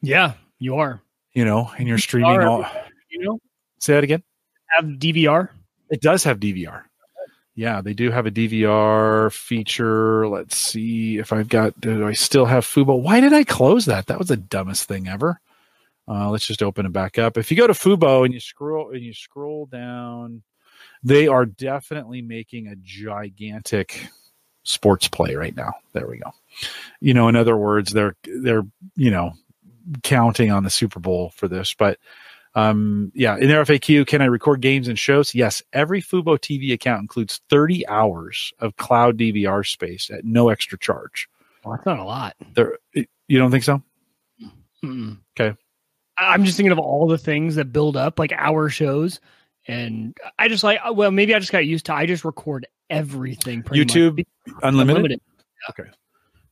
[0.01, 1.01] Yeah, you are.
[1.33, 2.65] you know, and you're streaming are all.
[3.09, 3.39] You know,
[3.79, 4.23] Say that again.
[4.75, 5.49] have DVR.
[5.89, 6.83] It does have DVR.
[7.53, 10.27] Yeah, they do have a DVR feature.
[10.27, 11.79] Let's see if I've got.
[11.81, 13.01] Do I still have Fubo?
[13.01, 14.07] Why did I close that?
[14.07, 15.39] That was the dumbest thing ever.
[16.07, 17.37] Uh, let's just open it back up.
[17.37, 20.43] If you go to Fubo and you scroll and you scroll down,
[21.03, 24.07] they are definitely making a gigantic
[24.63, 25.73] sports play right now.
[25.93, 26.31] There we go.
[26.99, 28.63] You know, in other words, they're they're
[28.95, 29.33] you know
[30.03, 31.97] counting on the Super Bowl for this, but
[32.53, 35.33] um, yeah, in their FAQ, can I record games and shows?
[35.33, 35.63] Yes.
[35.73, 41.29] Every Fubo TV account includes 30 hours of cloud DVR space at no extra charge.
[41.63, 42.35] Well, that's not a lot.
[42.55, 43.81] There, you don't think so?
[44.83, 45.17] Mm-mm.
[45.39, 45.55] Okay.
[46.17, 49.19] I'm just thinking of all the things that build up, like our shows,
[49.67, 50.79] and I just like.
[50.93, 51.93] Well, maybe I just got used to.
[51.93, 53.63] I just record everything.
[53.63, 53.93] pretty much.
[53.93, 54.23] YouTube
[54.61, 54.97] Unlimited.
[54.97, 55.21] Unlimited.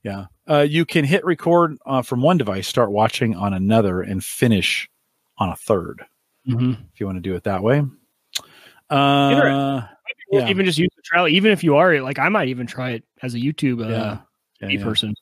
[0.04, 0.26] Yeah.
[0.50, 4.90] Uh, you can hit record uh, from one device, start watching on another, and finish
[5.40, 6.06] on a third
[6.48, 6.78] Mhm.
[6.94, 7.84] if you want to do it that way.
[8.90, 9.82] Uh,
[10.32, 10.48] Yeah.
[10.48, 11.28] Even just use the trial.
[11.28, 14.18] Even if you are like, I might even try it as a YouTube uh, yeah.
[14.62, 14.84] Yeah, TV yeah.
[14.84, 15.14] person.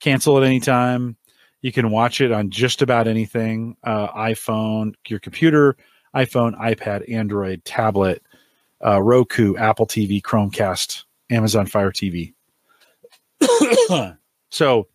[0.00, 1.16] cancel at any time.
[1.62, 5.76] You can watch it on just about anything uh, iPhone, your computer,
[6.14, 8.22] iPhone, iPad, Android, tablet,
[8.84, 12.34] uh, Roku, Apple TV, Chromecast, Amazon Fire TV.
[14.50, 14.88] so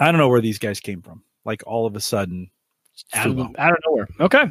[0.00, 1.22] I don't know where these guys came from.
[1.44, 2.50] Like all of a sudden,
[3.14, 4.08] Out of, out of nowhere.
[4.20, 4.50] Okay.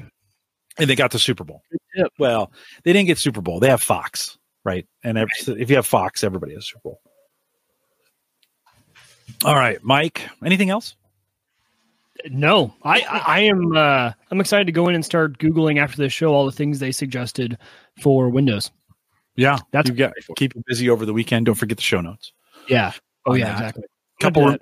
[0.79, 1.61] and they got the Super Bowl.
[2.19, 2.51] Well,
[2.83, 3.59] they didn't get Super Bowl.
[3.59, 4.87] They have Fox, right?
[5.03, 7.01] And every, if you have Fox, everybody has Super Bowl.
[9.45, 10.27] All right, Mike.
[10.43, 10.95] Anything else?
[12.29, 16.11] No, I, I am uh I'm excited to go in and start googling after this
[16.11, 17.59] show all the things they suggested
[18.01, 18.71] for Windows.
[19.35, 21.45] Yeah, That's you got keep you busy over the weekend.
[21.45, 22.33] Don't forget the show notes.
[22.67, 22.93] Yeah.
[23.27, 23.53] Oh yeah, that.
[23.53, 23.83] exactly.
[24.19, 24.57] Couple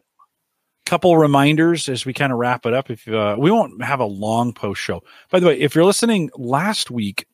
[0.85, 2.89] couple reminders as we kind of wrap it up.
[2.89, 6.29] If uh, we won't have a long post show, by the way, if you're listening
[6.35, 7.27] last week,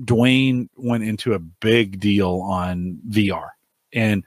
[0.00, 3.50] Dwayne went into a big deal on VR,
[3.92, 4.24] and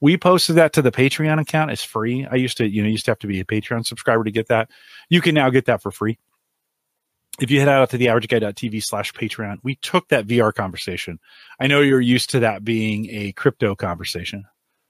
[0.00, 1.70] we posted that to the Patreon account.
[1.70, 2.26] It's free.
[2.30, 4.48] I used to, you know, used to have to be a Patreon subscriber to get
[4.48, 4.68] that.
[5.08, 6.18] You can now get that for free.
[7.40, 11.18] If you head out to the averageguy.tv slash Patreon, we took that VR conversation.
[11.58, 14.44] I know you're used to that being a crypto conversation,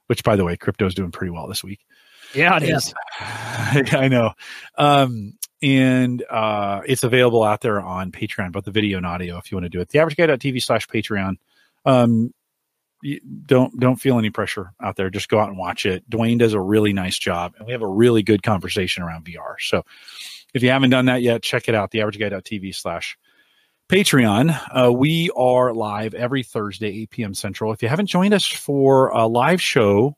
[0.07, 1.81] which by the way, crypto is doing pretty well this week.
[2.34, 2.94] Yeah, it is.
[3.20, 4.32] I know.
[4.78, 9.50] Um, and uh, it's available out there on Patreon, both the video and audio if
[9.50, 9.88] you want to do it.
[9.88, 11.36] TheAverageGuy.tv slash Patreon.
[11.84, 12.32] Um,
[13.46, 15.10] don't don't feel any pressure out there.
[15.10, 16.09] Just go out and watch it.
[16.09, 19.54] Dwayne does a really nice job, and we have a really good conversation around VR.
[19.59, 19.84] So
[20.54, 21.90] if you haven't done that yet, check it out.
[21.90, 23.18] TheAverageGuy.tv slash
[23.88, 24.59] Patreon.
[24.70, 27.34] Uh, we are live every Thursday, 8 p.m.
[27.34, 27.72] Central.
[27.72, 30.16] If you haven't joined us for a live show,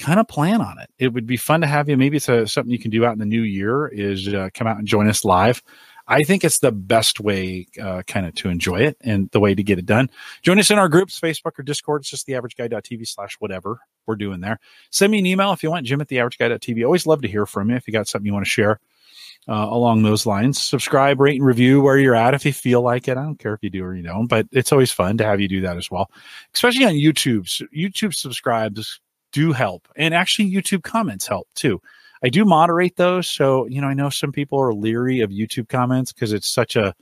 [0.00, 0.90] kind of plan on it.
[0.98, 1.96] It would be fun to have you.
[1.96, 4.66] Maybe it's a, something you can do out in the new year is uh, come
[4.66, 5.62] out and join us live.
[6.08, 9.54] I think it's the best way uh, kind of to enjoy it and the way
[9.54, 10.10] to get it done.
[10.42, 12.02] Join us in our groups, Facebook or Discord.
[12.02, 14.58] It's just the average guy.tv slash whatever we're doing there.
[14.90, 16.84] Send me an email if you want, Jim at the average guy.tv.
[16.84, 18.80] Always love to hear from you if you got something you want to share
[19.48, 20.60] uh, along those lines.
[20.60, 23.16] Subscribe, rate, and review where you're at if you feel like it.
[23.16, 25.40] I don't care if you do or you don't, but it's always fun to have
[25.40, 26.10] you do that as well,
[26.54, 27.48] especially on YouTube.
[27.48, 29.00] So YouTube subscribes
[29.32, 31.80] do help, and actually, YouTube comments help too.
[32.22, 35.68] I do moderate those, so you know I know some people are leery of YouTube
[35.68, 36.94] comments because it's such a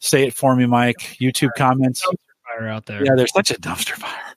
[0.00, 1.16] say it for me, Mike.
[1.20, 2.04] YouTube comments,
[2.44, 3.04] Fire out there.
[3.04, 4.34] yeah, they're such a dumpster fire,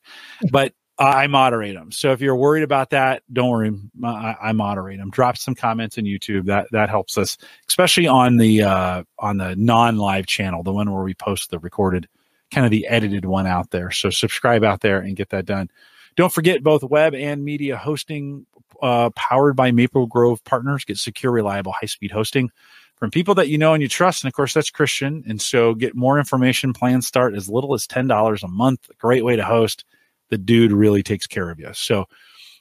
[0.52, 1.92] but I moderate them.
[1.92, 3.72] So if you're worried about that, don't worry.
[4.04, 5.12] I, I moderate them.
[5.12, 6.46] Drop some comments in YouTube.
[6.46, 7.38] That that helps us,
[7.68, 11.60] especially on the uh, on the non live channel, the one where we post the
[11.60, 12.08] recorded,
[12.52, 13.92] kind of the edited one out there.
[13.92, 15.70] So subscribe out there and get that done.
[16.18, 18.46] Don't forget both web and media hosting
[18.82, 20.84] uh, powered by Maple Grove Partners.
[20.84, 22.50] Get secure, reliable, high speed hosting
[22.96, 24.24] from people that you know and you trust.
[24.24, 25.24] And of course, that's Christian.
[25.28, 26.74] And so get more information.
[26.74, 28.90] Plans start as little as $10 a month.
[28.98, 29.86] Great way to host.
[30.30, 31.70] The dude really takes care of you.
[31.74, 32.06] So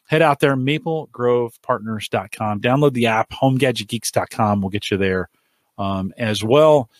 [0.07, 2.61] head out there, maplegrovepartners.com.
[2.61, 5.31] Download the app, homegadgetgeeks.com will get you there
[5.79, 6.91] um, as well.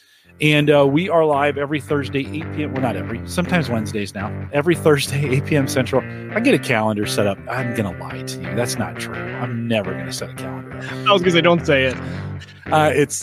[0.41, 2.73] And uh, we are live every Thursday, 8 p.m.
[2.75, 4.49] Well, not every, sometimes Wednesdays now.
[4.53, 5.69] Every Thursday, 8 p.m.
[5.69, 6.03] Central.
[6.37, 7.39] I get a calendar set up.
[7.49, 8.55] I'm going to lie to you.
[8.55, 9.15] That's not true.
[9.15, 10.85] I'm never going to set a calendar up.
[11.09, 11.97] I was gonna say, don't say it.
[12.67, 13.21] Uh, it's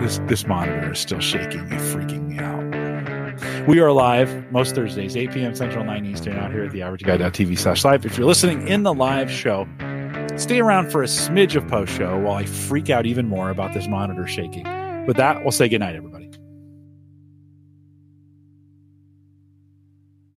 [0.00, 3.66] this this monitor is still shaking and freaking me out.
[3.66, 5.54] We are live most Thursdays, 8 p.m.
[5.54, 8.04] Central, 9 Eastern, out here at the averageguy.tv slash live.
[8.04, 9.66] If you're listening in the live show,
[10.36, 13.74] Stay around for a smidge of post show while I freak out even more about
[13.74, 14.64] this monitor shaking.
[15.06, 16.29] With that, we'll say goodnight, everybody.